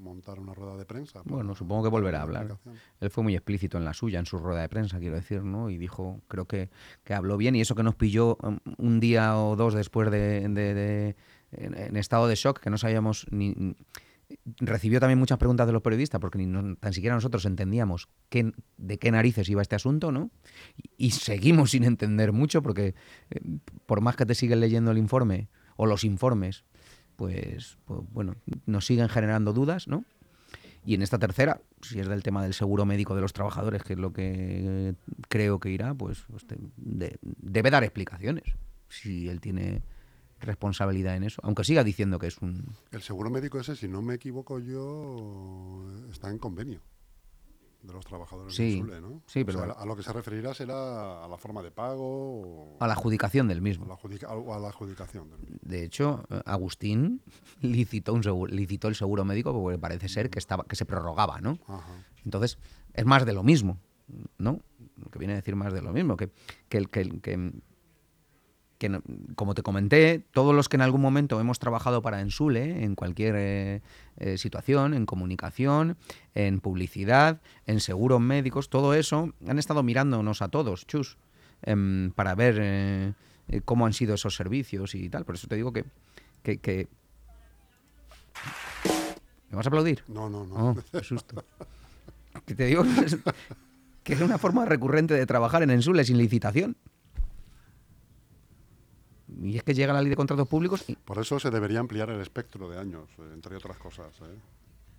montar 0.00 0.38
una 0.40 0.54
rueda 0.54 0.76
de 0.76 0.84
prensa? 0.84 1.22
Bueno, 1.24 1.54
supongo 1.54 1.84
que 1.84 1.88
volverá 1.90 2.20
a 2.20 2.22
hablar. 2.22 2.58
Él 3.00 3.10
fue 3.10 3.22
muy 3.22 3.34
explícito 3.34 3.78
en 3.78 3.84
la 3.84 3.94
suya, 3.94 4.18
en 4.18 4.26
su 4.26 4.38
rueda 4.38 4.60
de 4.62 4.68
prensa, 4.68 4.98
quiero 4.98 5.14
decir, 5.16 5.42
¿no? 5.42 5.70
Y 5.70 5.78
dijo, 5.78 6.20
creo 6.28 6.46
que, 6.46 6.70
que 7.04 7.14
habló 7.14 7.36
bien 7.36 7.54
y 7.56 7.60
eso 7.60 7.74
que 7.74 7.82
nos 7.82 7.94
pilló 7.94 8.36
um, 8.42 8.58
un 8.78 9.00
día 9.00 9.38
o 9.38 9.54
dos 9.56 9.74
después 9.74 10.10
de, 10.10 10.48
de- 10.48 10.74
de- 10.74 11.16
en, 11.52 11.74
en 11.78 11.96
estado 11.96 12.26
de 12.28 12.34
shock, 12.34 12.58
que 12.60 12.70
no 12.70 12.78
sabíamos 12.78 13.26
ni... 13.30 13.74
Recibió 14.58 15.00
también 15.00 15.18
muchas 15.18 15.38
preguntas 15.38 15.66
de 15.66 15.72
los 15.72 15.82
periodistas 15.82 16.20
porque 16.20 16.38
ni 16.38 16.46
no- 16.46 16.76
tan 16.76 16.92
siquiera 16.92 17.14
nosotros 17.14 17.44
entendíamos 17.44 18.08
de 18.76 18.98
qué 18.98 19.10
narices 19.10 19.48
iba 19.48 19.62
este 19.62 19.76
asunto, 19.76 20.12
¿no? 20.12 20.30
Y, 20.96 21.10
seguimos 21.10 21.70
sin 21.72 21.84
entender 21.84 22.32
mucho 22.32 22.62
porque 22.62 22.94
eh, 23.30 23.40
por 23.86 24.00
más 24.00 24.16
que 24.16 24.26
te 24.26 24.34
siguen 24.34 24.60
leyendo 24.60 24.90
el 24.90 24.98
informe 24.98 25.48
o 25.76 25.86
los 25.86 26.04
informes, 26.04 26.64
pues, 27.16 27.78
pues 27.84 28.00
bueno, 28.12 28.36
nos 28.66 28.86
siguen 28.86 29.08
generando 29.08 29.52
dudas, 29.52 29.88
¿no? 29.88 30.04
Y 30.84 30.94
en 30.94 31.02
esta 31.02 31.18
tercera, 31.18 31.60
si 31.82 31.98
es 32.00 32.08
del 32.08 32.22
tema 32.22 32.42
del 32.42 32.54
seguro 32.54 32.86
médico 32.86 33.14
de 33.14 33.20
los 33.20 33.32
trabajadores, 33.32 33.82
que 33.82 33.92
es 33.94 33.98
lo 33.98 34.12
que 34.12 34.32
eh, 34.34 34.94
creo 35.28 35.58
que 35.60 35.70
irá, 35.70 35.94
pues, 35.94 36.24
de- 36.76 37.18
debe 37.22 37.70
dar 37.70 37.84
explicaciones 37.84 38.44
si 38.88 39.28
él 39.28 39.40
tiene 39.40 39.82
responsabilidad 40.40 41.16
en 41.16 41.24
eso, 41.24 41.40
aunque 41.44 41.64
siga 41.64 41.82
diciendo 41.84 42.18
que 42.18 42.26
es 42.28 42.38
un... 42.38 42.64
El 42.90 43.02
seguro 43.02 43.30
médico 43.30 43.58
ese, 43.60 43.76
si 43.76 43.88
no 43.88 44.02
me 44.02 44.14
equivoco 44.14 44.58
yo, 44.58 45.84
está 46.10 46.30
en 46.30 46.38
convenio 46.38 46.80
de 47.82 47.92
los 47.92 48.04
trabajadores 48.04 48.54
Sí, 48.54 48.70
del 48.72 48.80
SULE, 48.80 49.00
¿no? 49.00 49.22
sí, 49.26 49.42
O 49.42 49.46
pero 49.46 49.64
sea, 49.64 49.72
a 49.72 49.86
lo 49.86 49.94
que 49.96 50.02
se 50.02 50.12
referirá 50.12 50.52
será 50.52 51.24
a 51.24 51.28
la 51.28 51.36
forma 51.38 51.62
de 51.62 51.70
pago 51.70 52.40
o 52.74 52.76
a 52.80 52.86
la 52.88 52.92
adjudicación 52.94 53.46
del 53.46 53.58
a 53.58 53.60
mismo. 53.60 53.86
la, 53.86 53.94
adjudica- 53.94 54.28
o 54.32 54.52
a 54.52 54.58
la 54.58 54.68
adjudicación. 54.68 55.30
del 55.30 55.38
mismo. 55.40 55.58
De 55.62 55.84
hecho, 55.84 56.24
eh, 56.28 56.40
Agustín 56.44 57.22
licitó, 57.60 58.14
un 58.14 58.24
seguro, 58.24 58.52
licitó 58.52 58.88
el 58.88 58.96
seguro 58.96 59.24
médico 59.24 59.52
porque 59.52 59.78
parece 59.78 60.08
ser 60.08 60.28
que, 60.28 60.40
estaba, 60.40 60.64
que 60.64 60.74
se 60.74 60.86
prorrogaba, 60.86 61.40
¿no? 61.40 61.58
Ajá. 61.68 62.04
Entonces, 62.24 62.58
es 62.94 63.04
más 63.06 63.24
de 63.24 63.32
lo 63.32 63.44
mismo, 63.44 63.78
¿no? 64.38 64.60
Lo 64.96 65.08
que 65.10 65.18
viene 65.20 65.34
a 65.34 65.36
decir 65.36 65.54
más 65.54 65.72
de 65.72 65.80
lo 65.80 65.92
mismo, 65.92 66.16
que, 66.16 66.30
que, 66.68 66.78
el- 66.78 66.90
que, 66.90 67.00
el- 67.00 67.20
que 67.20 67.52
que, 68.78 68.88
no- 68.88 69.02
como 69.34 69.54
te 69.54 69.62
comenté, 69.62 70.24
todos 70.32 70.54
los 70.54 70.68
que 70.68 70.76
en 70.76 70.82
algún 70.82 71.00
momento 71.00 71.40
hemos 71.40 71.58
trabajado 71.58 72.00
para 72.02 72.20
Ensule, 72.20 72.84
en 72.84 72.94
cualquier 72.94 73.34
eh, 73.36 73.82
eh, 74.18 74.38
situación, 74.38 74.94
en 74.94 75.04
comunicación, 75.06 75.96
en 76.34 76.60
publicidad, 76.60 77.40
en 77.66 77.80
seguros 77.80 78.20
médicos, 78.20 78.68
todo 78.70 78.94
eso, 78.94 79.32
han 79.46 79.58
estado 79.58 79.82
mirándonos 79.82 80.42
a 80.42 80.48
todos, 80.48 80.86
chus, 80.86 81.16
em, 81.62 82.12
para 82.12 82.34
ver 82.34 82.56
eh, 82.60 83.12
cómo 83.64 83.84
han 83.86 83.92
sido 83.92 84.14
esos 84.14 84.34
servicios 84.36 84.94
y 84.94 85.08
tal. 85.10 85.24
Por 85.24 85.34
eso 85.34 85.46
te 85.48 85.56
digo 85.56 85.72
que... 85.72 85.84
que, 86.42 86.58
que- 86.58 86.88
¿Me 89.50 89.56
vas 89.56 89.66
a 89.66 89.68
aplaudir? 89.70 90.02
No, 90.08 90.28
no, 90.28 90.44
no. 90.46 90.54
Oh, 90.70 90.76
qué 90.92 91.02
susto. 91.02 91.42
Que 92.44 92.54
te 92.54 92.66
digo 92.66 92.84
que 94.04 94.12
es 94.12 94.20
una 94.20 94.38
forma 94.38 94.64
recurrente 94.66 95.14
de 95.14 95.24
trabajar 95.26 95.62
en 95.62 95.70
Ensule 95.70 96.04
sin 96.04 96.18
licitación. 96.18 96.76
Y 99.42 99.56
es 99.56 99.62
que 99.62 99.74
llega 99.74 99.92
la 99.92 100.00
ley 100.00 100.08
de 100.10 100.16
contratos 100.16 100.48
públicos 100.48 100.84
y 100.88 100.94
Por 100.96 101.18
eso 101.18 101.38
se 101.38 101.50
debería 101.50 101.80
ampliar 101.80 102.08
el 102.10 102.20
espectro 102.20 102.68
de 102.68 102.78
años, 102.78 103.08
eh, 103.18 103.30
entre 103.34 103.56
otras 103.56 103.76
cosas. 103.78 104.06
¿eh? 104.22 104.38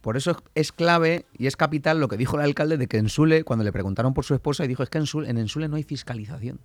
por 0.02 0.16
eso 0.16 0.32
es- 0.32 0.38
es 0.56 0.72
clave 0.72 1.26
y 1.38 1.48
es 1.48 1.58
capital 1.58 2.00
lo 2.00 2.08
que 2.08 2.16
dijo 2.16 2.38
el 2.38 2.44
alcalde 2.44 2.78
de 2.78 2.88
que 2.88 2.98
Ensule, 2.98 3.44
cuando 3.44 3.66
le 3.66 3.72
preguntaron 3.74 4.14
por 4.14 4.24
su 4.24 4.34
esposa, 4.34 4.64
y 4.64 4.68
dijo, 4.70 4.82
es 4.82 4.90
que 4.90 4.98
en 4.98 5.02
Ensule, 5.04 5.30
en 5.30 5.38
Ensule 5.38 5.68
no 5.68 5.76
hay 5.76 5.84
fiscalización. 5.84 6.60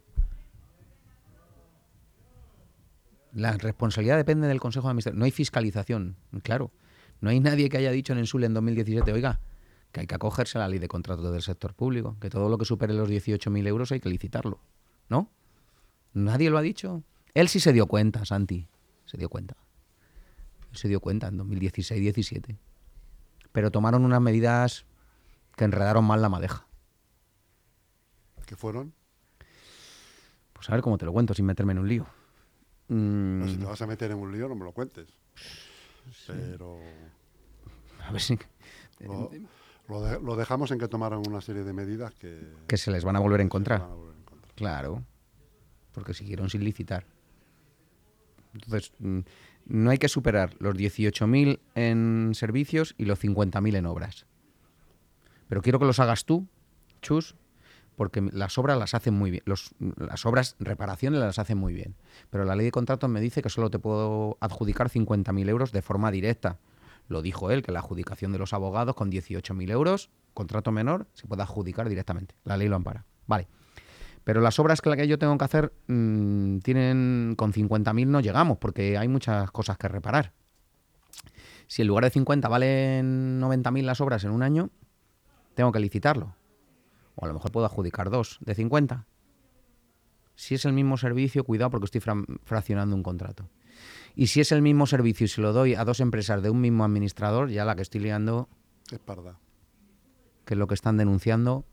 La 3.33 3.53
responsabilidad 3.53 4.17
depende 4.17 4.47
del 4.47 4.61
Consejo 4.61 4.87
de 4.87 4.91
Administración. 4.91 5.19
No 5.19 5.25
hay 5.25 5.31
fiscalización, 5.33 6.17
claro. 6.43 6.71
No 7.21 7.31
hay 7.31 7.41
nadie 7.41 7.69
que 7.69 7.77
haya 7.79 7.91
dicho 7.91 8.13
en 8.13 8.21
Ensule 8.21 8.47
en 8.47 8.55
2017, 8.55 9.13
oiga, 9.13 9.41
que 9.91 10.01
hay 10.01 10.07
que 10.07 10.15
acogerse 10.15 10.59
a 10.59 10.61
la 10.61 10.69
ley 10.69 10.79
de 10.79 10.87
contratos 10.89 11.33
del 11.33 11.43
sector 11.43 11.75
público, 11.75 12.17
que 12.21 12.31
todo 12.31 12.49
lo 12.49 12.59
que 12.59 12.65
supere 12.65 12.93
los 12.95 13.09
18.000 13.09 13.67
euros 13.67 13.91
hay 13.91 13.99
que 14.01 14.09
licitarlo. 14.09 14.61
¿No? 15.09 15.29
Nadie 16.13 16.51
lo 16.51 16.59
ha 16.59 16.63
dicho. 16.63 17.03
Él 17.35 17.49
sí 17.49 17.61
se 17.61 17.73
dio 17.73 17.87
cuenta, 17.87 18.25
Santi. 18.25 18.69
Se 19.07 19.17
dio 19.17 19.29
cuenta. 19.29 19.57
Él 20.71 20.77
se 20.77 20.89
dio 20.89 21.01
cuenta 21.01 21.29
en 21.29 21.39
2016-17. 21.39 22.57
Pero 23.53 23.71
tomaron 23.71 24.05
unas 24.05 24.21
medidas 24.21 24.87
que 25.57 25.65
enredaron 25.65 26.05
mal 26.05 26.23
la 26.23 26.29
madeja. 26.29 26.67
¿Qué 28.47 28.57
fueron? 28.57 28.93
Pues 30.53 30.69
a 30.69 30.73
ver 30.73 30.83
cómo 30.83 30.99
te 30.99 31.05
lo 31.05 31.13
cuento 31.13 31.35
sin 31.35 31.47
meterme 31.47 31.73
en 31.73 31.79
un 31.79 31.89
lío. 31.89 32.07
Mm, 32.89 33.41
Pues 33.41 33.53
si 33.53 33.57
te 33.59 33.65
vas 33.65 33.81
a 33.83 33.87
meter 33.87 34.11
en 34.11 34.19
un 34.19 34.33
lío, 34.33 34.49
no 34.49 34.55
me 34.55 34.65
lo 34.65 34.73
cuentes. 34.73 35.09
Pero 36.27 36.79
a 38.01 38.13
ver 38.13 38.21
si... 38.21 38.39
lo, 39.01 39.31
lo 39.89 40.03
de- 40.03 40.21
lo 40.21 40.37
dejamos 40.37 40.71
en 40.71 40.79
que 40.79 40.89
tomaron 40.89 41.23
una 41.27 41.41
serie 41.41 41.65
de 41.65 41.73
medidas 41.73 42.13
que, 42.15 42.53
Que 42.69 42.77
se 42.77 42.91
les 42.91 43.05
van 43.05 43.17
a 43.17 43.21
volver 43.21 43.41
a 43.41 43.43
se 43.43 43.47
encontrar. 43.47 43.81
van 43.81 43.91
a 43.91 43.95
volver 43.95 44.15
a 44.17 44.19
encontrar. 44.21 44.55
Claro, 44.55 45.03
porque 45.93 46.13
siguieron 46.13 46.51
sin 46.51 46.63
licitar. 46.65 47.07
Entonces, 48.55 48.93
mm, 48.99 49.21
no 49.67 49.91
hay 49.91 49.99
que 49.99 50.09
superar 50.09 50.55
los 50.59 50.75
18.000 50.75 51.61
en 51.75 52.33
servicios 52.35 52.95
y 52.99 53.05
los 53.05 53.23
50.000 53.23 53.77
en 53.77 53.87
obras. 53.87 54.27
Pero 55.49 55.63
quiero 55.63 55.79
que 55.79 55.85
los 55.85 56.01
hagas 56.01 56.25
tú, 56.25 56.47
Chus, 57.03 57.35
porque 57.97 58.21
las 58.33 58.59
obras 58.59 58.79
las 58.79 58.95
hacen 58.95 59.15
muy 59.15 59.31
bien. 59.31 59.45
Las 59.47 60.27
obras, 60.27 60.57
reparaciones 60.59 61.21
las 61.21 61.39
hacen 61.39 61.59
muy 61.59 61.73
bien. 61.73 61.95
Pero 62.31 62.45
la 62.45 62.57
ley 62.57 62.67
de 62.67 62.73
contratos 62.73 63.09
me 63.09 63.21
dice 63.21 63.43
que 63.43 63.51
solo 63.51 63.71
te 63.71 63.79
puedo 63.79 64.37
adjudicar 64.41 64.89
50.000 64.91 65.49
euros 65.49 65.73
de 65.73 65.83
forma 65.83 66.11
directa. 66.11 66.59
Lo 67.09 67.23
dijo 67.23 67.51
él, 67.51 67.63
que 67.63 67.73
la 67.73 67.81
adjudicación 67.81 68.33
de 68.33 68.39
los 68.39 68.53
abogados 68.53 68.95
con 68.95 69.13
18.000 69.13 69.71
euros, 69.71 70.11
contrato 70.33 70.73
menor, 70.73 71.07
se 71.13 71.27
puede 71.27 71.43
adjudicar 71.43 71.89
directamente. 71.89 72.35
La 72.45 72.57
ley 72.57 72.69
lo 72.69 72.77
ampara. 72.77 73.05
Vale. 73.27 73.47
Pero 74.25 74.41
las 74.41 74.59
obras 74.59 74.81
que, 74.81 74.89
la 74.91 74.97
que 74.97 75.07
yo 75.07 75.19
tengo 75.19 75.37
que 75.37 75.45
hacer 75.45 75.73
mm, 75.87 76.59
tienen 76.61 77.35
con 77.37 77.53
50.000 77.53 78.07
no 78.07 78.21
llegamos 78.21 78.59
porque 78.59 78.97
hay 78.97 79.07
muchas 79.09 79.51
cosas 79.51 79.77
que 79.79 79.87
reparar. 79.89 80.33
Si 81.67 81.83
en 81.83 81.89
lugar 81.89 82.05
de 82.05 82.11
50 82.11 82.49
valen 82.49 83.41
90.000 83.41 83.83
las 83.85 84.01
obras 84.01 84.25
en 84.25 84.31
un 84.31 84.43
año, 84.43 84.71
tengo 85.55 85.73
que 85.73 85.81
licitarlo. 85.81 86.35
O 87.17 87.25
a 87.25 87.29
lo 87.29 87.35
mejor 87.35 87.53
puedo 87.53 87.67
adjudicar 87.67 88.11
dos 88.11 88.39
de 88.41 88.55
50. 88.55 89.07
Si 90.37 90.55
es 90.55 90.65
el 90.65 90.73
mismo 90.73 90.97
servicio, 90.97 91.45
cuidado 91.45 91.71
porque 91.71 91.85
estoy 91.85 92.01
fra- 92.01 92.25
fraccionando 92.45 92.97
un 92.97 93.03
contrato. 93.03 93.49
Y 94.17 94.29
si 94.29 94.41
es 94.41 94.53
el 94.53 94.63
mismo 94.63 94.87
servicio 94.87 95.25
y 95.25 95.29
se 95.29 95.41
lo 95.41 95.53
doy 95.53 95.75
a 95.75 95.85
dos 95.85 96.01
empresas 96.01 96.43
de 96.43 96.51
un 96.51 96.61
mismo 96.61 96.85
administrador, 96.85 97.51
ya 97.51 97.65
la 97.65 97.77
que 97.77 97.83
estoy 97.83 98.01
liando, 98.01 98.49
Es 98.91 98.99
parda. 98.99 99.39
que 100.45 100.55
es 100.55 100.59
lo 100.59 100.67
que 100.67 100.75
están 100.75 100.97
denunciando 100.97 101.65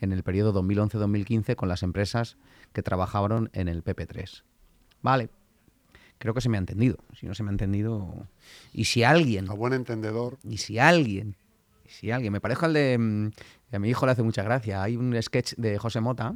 en 0.00 0.12
el 0.12 0.22
periodo 0.22 0.52
2011-2015 0.62 1.56
con 1.56 1.68
las 1.68 1.82
empresas 1.82 2.36
que 2.72 2.82
trabajaron 2.82 3.50
en 3.52 3.68
el 3.68 3.84
PP3. 3.84 4.42
Vale. 5.02 5.30
Creo 6.18 6.34
que 6.34 6.40
se 6.40 6.48
me 6.48 6.58
ha 6.58 6.60
entendido. 6.60 6.98
Si 7.18 7.26
no 7.26 7.34
se 7.34 7.42
me 7.42 7.48
ha 7.48 7.52
entendido... 7.52 8.26
Y 8.74 8.84
si 8.84 9.04
alguien 9.04 9.48
A 9.50 9.54
buen 9.54 9.72
entendedor, 9.72 10.38
y 10.44 10.58
si 10.58 10.78
alguien, 10.78 11.36
y 11.86 11.88
si 11.88 12.10
alguien, 12.10 12.32
me 12.32 12.40
parezco 12.40 12.66
al 12.66 12.74
de, 12.74 12.98
mm, 12.98 13.30
a 13.72 13.78
mi 13.78 13.88
hijo 13.88 14.04
le 14.04 14.12
hace 14.12 14.22
mucha 14.22 14.42
gracia, 14.42 14.82
hay 14.82 14.96
un 14.96 15.20
sketch 15.20 15.54
de 15.56 15.78
José 15.78 16.00
Mota, 16.00 16.34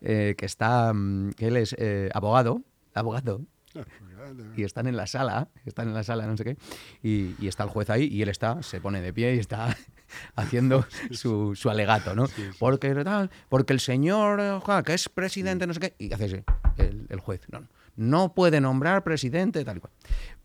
eh, 0.00 0.34
que 0.36 0.46
está, 0.46 0.92
mm, 0.92 1.30
que 1.32 1.46
él 1.46 1.56
es 1.56 1.76
eh, 1.78 2.10
abogado, 2.12 2.62
abogado, 2.92 3.42
y 4.56 4.64
están 4.64 4.88
en 4.88 4.96
la 4.96 5.06
sala, 5.06 5.48
están 5.64 5.86
en 5.88 5.94
la 5.94 6.02
sala, 6.02 6.26
no 6.26 6.36
sé 6.36 6.44
qué, 6.44 6.56
y, 7.00 7.36
y 7.38 7.46
está 7.46 7.62
el 7.62 7.70
juez 7.70 7.90
ahí, 7.90 8.08
y 8.08 8.22
él 8.22 8.28
está, 8.28 8.62
se 8.64 8.80
pone 8.80 9.00
de 9.00 9.12
pie 9.12 9.36
y 9.36 9.38
está 9.38 9.76
haciendo 10.36 10.86
su, 11.10 11.54
su 11.54 11.70
alegato, 11.70 12.14
¿no? 12.14 12.26
Porque 12.58 12.94
tal, 13.04 13.30
porque 13.48 13.72
el 13.72 13.80
señor, 13.80 14.62
que 14.84 14.94
es 14.94 15.08
presidente, 15.08 15.66
no 15.66 15.74
sé 15.74 15.80
qué, 15.80 15.94
y 15.98 16.12
hace 16.12 16.26
ese, 16.26 16.44
el, 16.76 17.06
el 17.08 17.20
juez, 17.20 17.42
no, 17.50 17.60
no, 17.60 17.68
no 17.96 18.32
puede 18.32 18.60
nombrar 18.60 19.02
presidente, 19.02 19.64
tal 19.64 19.78
y 19.78 19.80
cual. 19.80 19.92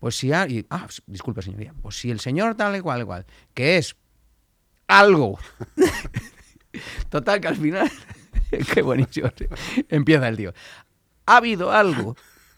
Pues 0.00 0.16
si 0.16 0.32
hay, 0.32 0.66
ah, 0.70 0.88
disculpe 1.06 1.40
señoría, 1.40 1.72
pues 1.80 1.96
si 1.96 2.10
el 2.10 2.20
señor 2.20 2.56
tal 2.56 2.76
y 2.76 2.80
cual, 2.80 3.02
y 3.02 3.04
cual, 3.04 3.26
que 3.54 3.78
es 3.78 3.96
algo. 4.88 5.38
Total, 7.08 7.40
que 7.40 7.48
al 7.48 7.56
final, 7.56 7.90
qué 8.74 8.82
buenísimo, 8.82 9.30
empieza 9.88 10.28
el 10.28 10.36
tío. 10.36 10.52
Ha 11.26 11.36
habido 11.36 11.70
algo 11.70 12.16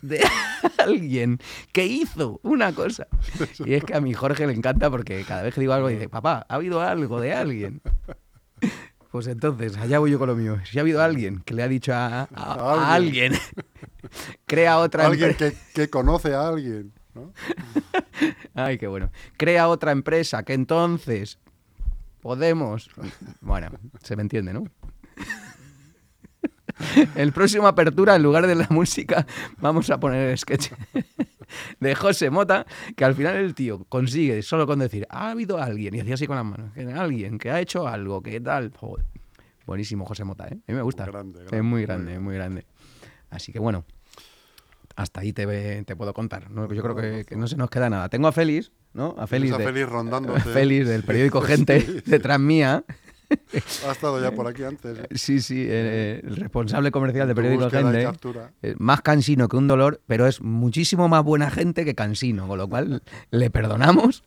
de 0.08 0.20
alguien 0.78 1.38
que 1.72 1.86
hizo 1.86 2.40
una 2.42 2.72
cosa. 2.72 3.06
Y 3.64 3.74
es 3.74 3.84
que 3.84 3.94
a 3.94 4.00
mi 4.00 4.14
Jorge 4.14 4.46
le 4.46 4.52
encanta 4.54 4.90
porque 4.90 5.24
cada 5.24 5.42
vez 5.42 5.54
que 5.54 5.60
digo 5.60 5.72
algo 5.72 5.88
dice, 5.88 6.08
papá, 6.08 6.46
ha 6.48 6.54
habido 6.54 6.80
algo 6.80 7.20
de 7.20 7.32
alguien. 7.32 7.80
Pues 9.12 9.28
entonces, 9.28 9.78
allá 9.78 9.98
voy 9.98 10.10
yo 10.10 10.18
con 10.18 10.28
lo 10.28 10.36
mío. 10.36 10.58
Si 10.70 10.76
ha 10.76 10.82
habido 10.82 11.00
alguien 11.02 11.40
que 11.40 11.54
le 11.54 11.62
ha 11.62 11.68
dicho 11.68 11.94
a, 11.94 12.22
a- 12.24 12.28
a 12.34 12.92
alguien, 12.94 13.32
crea 14.46 14.76
otra 14.78 15.06
alguien 15.06 15.30
empresa. 15.30 15.56
que, 15.72 15.82
que 15.82 15.88
conoce 15.90 16.34
a 16.34 16.48
alguien. 16.48 16.92
¿no? 17.14 17.32
Ay, 18.54 18.76
qué 18.76 18.88
bueno. 18.88 19.10
Crea 19.38 19.68
otra 19.68 19.92
empresa 19.92 20.42
que 20.42 20.52
entonces 20.52 21.38
podemos. 22.20 22.90
Bueno, 23.40 23.70
se 24.02 24.16
me 24.16 24.22
entiende, 24.22 24.52
¿no? 24.52 24.64
El 27.14 27.32
próximo 27.32 27.66
apertura, 27.66 28.16
en 28.16 28.22
lugar 28.22 28.46
de 28.46 28.54
la 28.54 28.66
música, 28.70 29.26
vamos 29.58 29.88
a 29.90 29.98
poner 29.98 30.30
el 30.30 30.38
sketch 30.38 30.70
de 31.80 31.94
José 31.94 32.30
Mota, 32.30 32.66
que 32.96 33.04
al 33.04 33.14
final 33.14 33.36
el 33.36 33.54
tío 33.54 33.84
consigue 33.88 34.42
solo 34.42 34.66
con 34.66 34.78
decir, 34.78 35.06
ha 35.10 35.30
habido 35.30 35.60
alguien, 35.62 35.94
y 35.94 36.00
hacía 36.00 36.14
así 36.14 36.26
con 36.26 36.36
las 36.36 36.44
manos, 36.44 36.70
alguien 36.96 37.38
que 37.38 37.50
ha 37.50 37.60
hecho 37.60 37.86
algo, 37.88 38.22
que 38.22 38.40
tal. 38.40 38.72
Joder. 38.76 39.04
Buenísimo 39.66 40.04
José 40.04 40.24
Mota, 40.24 40.46
¿eh? 40.48 40.52
A 40.52 40.72
mí 40.72 40.76
me 40.76 40.82
gusta. 40.82 41.06
Grande, 41.06 41.40
es 41.44 41.50
grande, 41.50 41.62
muy 41.62 41.70
muy 41.70 41.82
grande, 41.82 42.04
grande. 42.12 42.20
muy 42.24 42.34
grande. 42.34 42.66
Así 43.30 43.52
que 43.52 43.58
bueno, 43.58 43.84
hasta 44.94 45.20
ahí 45.22 45.32
te, 45.32 45.82
te 45.84 45.96
puedo 45.96 46.14
contar. 46.14 46.50
¿no? 46.50 46.72
Yo 46.72 46.82
creo 46.82 46.94
que, 46.94 47.24
que 47.24 47.36
no 47.36 47.48
se 47.48 47.56
nos 47.56 47.68
queda 47.70 47.90
nada. 47.90 48.08
Tengo 48.08 48.28
a 48.28 48.32
Félix, 48.32 48.70
¿no? 48.94 49.14
A 49.18 49.26
Félix, 49.26 49.54
a 49.54 49.58
de- 49.58 49.64
Félix 49.64 49.88
rondándote. 49.88 50.40
Félix 50.40 50.86
del 50.88 51.02
periódico 51.02 51.40
Gente, 51.42 52.02
detrás 52.06 52.38
mía. 52.38 52.84
Ha 53.86 53.92
estado 53.92 54.20
ya 54.20 54.32
por 54.32 54.46
aquí 54.46 54.62
antes. 54.62 54.98
¿eh? 54.98 55.06
Sí, 55.14 55.40
sí, 55.40 55.64
eh, 55.68 56.20
el 56.24 56.36
responsable 56.36 56.90
comercial 56.90 57.26
de 57.28 57.34
periódico 57.34 57.70
Gente. 57.70 58.08
eh, 58.62 58.74
más 58.78 59.02
cansino 59.02 59.48
que 59.48 59.56
un 59.56 59.66
dolor, 59.66 60.00
pero 60.06 60.26
es 60.26 60.40
muchísimo 60.40 61.08
más 61.08 61.24
buena 61.24 61.50
gente 61.50 61.84
que 61.84 61.94
cansino, 61.94 62.46
con 62.46 62.58
lo 62.58 62.68
cual 62.68 63.02
le 63.30 63.50
perdonamos 63.50 64.22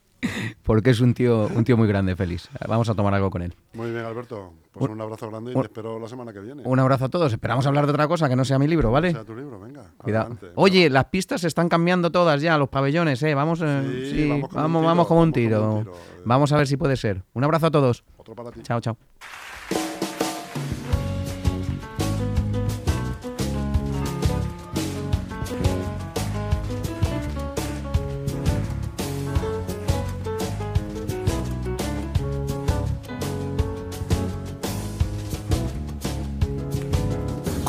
porque 0.63 0.89
es 0.91 0.99
un 0.99 1.13
tío, 1.13 1.47
un 1.53 1.63
tío 1.63 1.77
muy 1.77 1.87
grande, 1.87 2.15
Félix. 2.15 2.49
Vamos 2.67 2.89
a 2.89 2.95
tomar 2.95 3.13
algo 3.13 3.29
con 3.29 3.41
él. 3.41 3.53
Muy 3.73 3.91
bien, 3.91 4.05
Alberto. 4.05 4.53
Pues 4.71 4.91
un, 4.91 5.01
abrazo 5.01 5.29
grande 5.29 5.51
y 5.51 5.55
un- 5.55 5.61
te 5.61 5.67
espero 5.67 5.99
la 5.99 6.07
semana 6.07 6.31
que 6.31 6.39
viene. 6.39 6.61
Un 6.65 6.79
abrazo 6.79 7.05
a 7.05 7.09
todos. 7.09 7.33
Esperamos 7.33 7.65
hablar 7.65 7.85
de 7.85 7.91
otra 7.91 8.07
cosa 8.07 8.29
que 8.29 8.35
no 8.35 8.45
sea 8.45 8.59
mi 8.59 8.67
libro, 8.67 8.91
¿vale? 8.91 9.11
sea 9.11 9.23
tu 9.25 9.35
libro, 9.35 9.59
venga. 9.59 9.83
Cuidado. 9.97 10.25
adelante. 10.25 10.51
Oye, 10.55 10.89
las 10.89 11.05
pistas 11.05 11.41
se 11.41 11.47
están 11.47 11.69
cambiando 11.69 12.11
todas 12.11 12.41
ya, 12.41 12.57
los 12.57 12.69
pabellones, 12.69 13.21
¿eh? 13.23 13.33
Vamos, 13.33 13.61
eh, 13.63 13.81
Sí, 14.05 14.11
sí, 14.11 14.29
vamos 14.29 14.49
vamos, 14.53 14.71
como 14.71 14.79
un 14.79 14.85
vamos, 14.85 15.31
tiro, 15.33 15.59
como 15.59 15.69
un 15.69 15.75
vamos 15.75 15.83
como 15.83 15.89
un 15.89 15.93
tiro, 15.93 15.95
eh. 16.17 16.21
Vamos 16.25 16.51
a 16.51 16.57
ver 16.57 16.67
si 16.67 16.77
puede 16.77 16.95
ser. 16.97 17.23
Un 17.33 17.43
abrazo 17.43 17.67
a 17.67 17.71
todos. 17.71 18.03
Otro 18.17 18.35
para 18.35 18.51
ti. 18.51 18.61
Chao, 18.61 18.79
chao. 18.79 18.97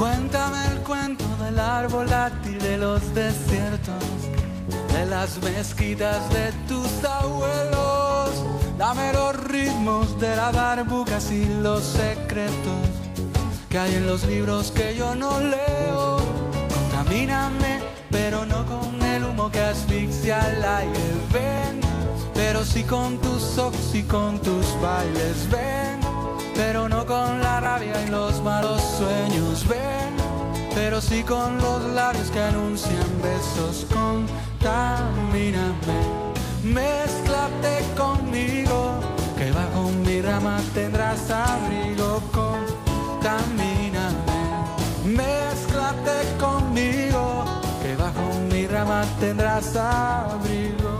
Cuéntame 0.01 0.57
el 0.73 0.79
cuento 0.79 1.27
del 1.45 1.59
árbol 1.59 2.09
dátil 2.09 2.59
de 2.59 2.79
los 2.79 3.03
desiertos, 3.15 4.03
de 4.95 5.05
las 5.05 5.37
mezquitas 5.43 6.27
de 6.31 6.53
tus 6.67 7.05
abuelos. 7.05 8.31
Dame 8.79 9.13
los 9.13 9.37
ritmos 9.45 10.19
de 10.19 10.35
la 10.37 10.53
barbucas 10.53 11.31
y 11.31 11.45
los 11.63 11.85
secretos 11.85 12.89
que 13.69 13.79
hay 13.79 13.97
en 13.97 14.07
los 14.07 14.25
libros 14.25 14.71
que 14.71 14.97
yo 14.97 15.15
no 15.15 15.39
leo. 15.39 16.17
Contamíname, 16.75 17.81
pero 18.11 18.47
no 18.47 18.65
con 18.65 19.03
el 19.03 19.23
humo 19.23 19.51
que 19.51 19.61
asfixia 19.61 20.41
al 20.41 20.65
aire. 20.65 21.13
Ven, 21.31 21.79
pero 22.33 22.65
sí 22.65 22.85
con 22.85 23.19
tus 23.19 23.59
ojos 23.59 23.95
y 23.95 24.03
con 24.05 24.39
tus 24.39 24.65
bailes. 24.81 25.47
Ven, 25.51 25.89
pero 26.61 26.90
no 26.90 27.07
con 27.07 27.40
la 27.40 27.59
rabia 27.59 27.94
y 28.07 28.11
los 28.11 28.42
malos 28.42 28.83
sueños. 28.99 29.66
Ven, 29.66 30.14
pero 30.75 31.01
sí 31.01 31.23
con 31.23 31.57
los 31.57 31.83
labios 31.94 32.31
que 32.31 32.38
anuncian 32.38 33.11
besos. 33.23 33.87
Contamíname, 33.88 35.73
mezclate 36.62 37.83
conmigo, 37.96 39.01
que 39.38 39.51
bajo 39.53 39.90
mi 40.05 40.20
rama 40.20 40.61
tendrás 40.75 41.31
abrigo. 41.31 42.20
Contamíname, 42.31 44.12
mezclate 45.07 46.37
conmigo, 46.38 47.44
que 47.83 47.96
bajo 47.96 48.38
mi 48.53 48.66
rama 48.66 49.03
tendrás 49.18 49.75
abrigo. 49.77 51.00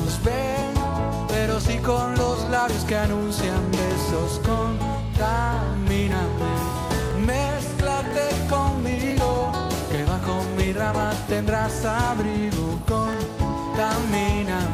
Ven, 0.23 0.73
pero 1.27 1.59
sí 1.59 1.77
con 1.77 2.15
los 2.15 2.47
labios 2.49 2.83
que 2.85 2.95
anuncian 2.95 3.71
besos. 3.71 4.39
Contamíname, 4.45 6.21
mezclate 7.25 8.29
conmigo, 8.49 9.51
que 9.91 10.03
bajo 10.03 10.43
mi 10.57 10.73
rama 10.73 11.11
tendrás 11.27 11.83
abrigo. 11.85 12.79
Contamíname, 12.87 14.65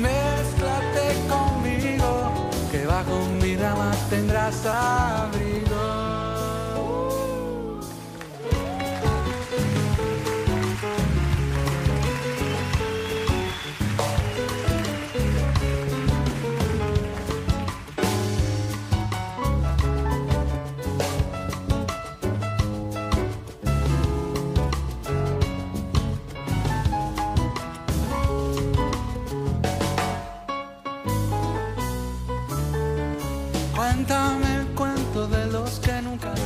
mezclate 0.00 1.06
conmigo, 1.28 2.32
que 2.70 2.86
bajo 2.86 3.26
mi 3.40 3.56
rama 3.56 3.92
tendrás 4.10 4.66
abrigo. 4.66 5.47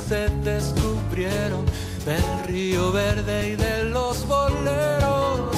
Se 0.08 0.28
descubrieron, 0.42 1.64
del 2.04 2.24
río 2.46 2.92
verde 2.92 3.50
y 3.50 3.56
de 3.56 3.84
los 3.84 4.26
boleros. 4.26 5.56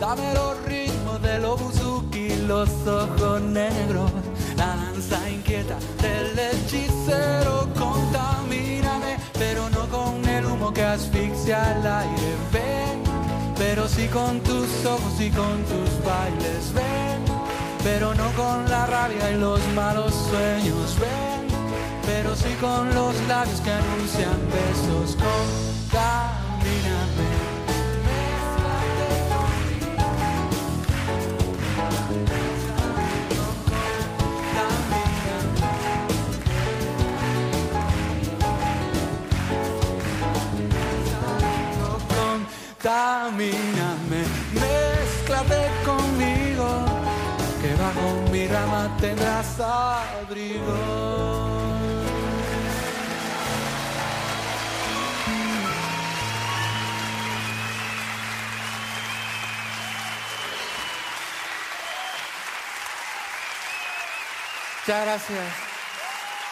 Dame 0.00 0.34
los 0.34 0.62
ritmos 0.64 1.22
de 1.22 1.38
los 1.38 1.60
buzuki, 1.60 2.28
los 2.46 2.68
ojos 2.86 3.40
negros, 3.42 4.10
la 4.56 4.66
danza 4.76 5.30
inquieta 5.30 5.76
del 6.02 6.38
hechicero. 6.38 7.68
Contamíname, 7.78 9.18
pero 9.38 9.68
no 9.70 9.88
con 9.88 10.24
el 10.28 10.44
humo 10.46 10.72
que 10.72 10.84
asfixia 10.84 11.62
al 11.72 11.86
aire. 11.86 12.34
Ven, 12.52 13.02
pero 13.56 13.88
sí 13.88 14.06
con 14.08 14.40
tus 14.40 14.84
ojos 14.84 15.20
y 15.20 15.30
con 15.30 15.62
tus 15.64 16.04
bailes. 16.04 16.72
Ven 16.74 17.36
pero 17.86 18.12
no 18.16 18.28
con 18.32 18.68
la 18.68 18.84
rabia 18.86 19.30
y 19.30 19.36
los 19.38 19.60
malos 19.76 20.12
sueños. 20.12 20.96
Ven, 20.98 21.35
pero 22.06 22.36
sí 22.36 22.54
con 22.60 22.94
los 22.94 23.14
labios 23.26 23.60
que 23.60 23.72
anuncian 23.72 24.38
besos. 24.48 25.16
Contamíname. 25.16 26.36
Contamíname, 42.82 44.22
mézclate 44.54 45.62
conmigo 45.84 46.68
que 47.60 47.74
bajo 47.74 48.06
mi 48.30 48.46
rama 48.46 48.96
tendrás 49.00 49.58
abrigo. 49.58 51.45
Muchas 64.86 65.04
gracias. 65.04 65.65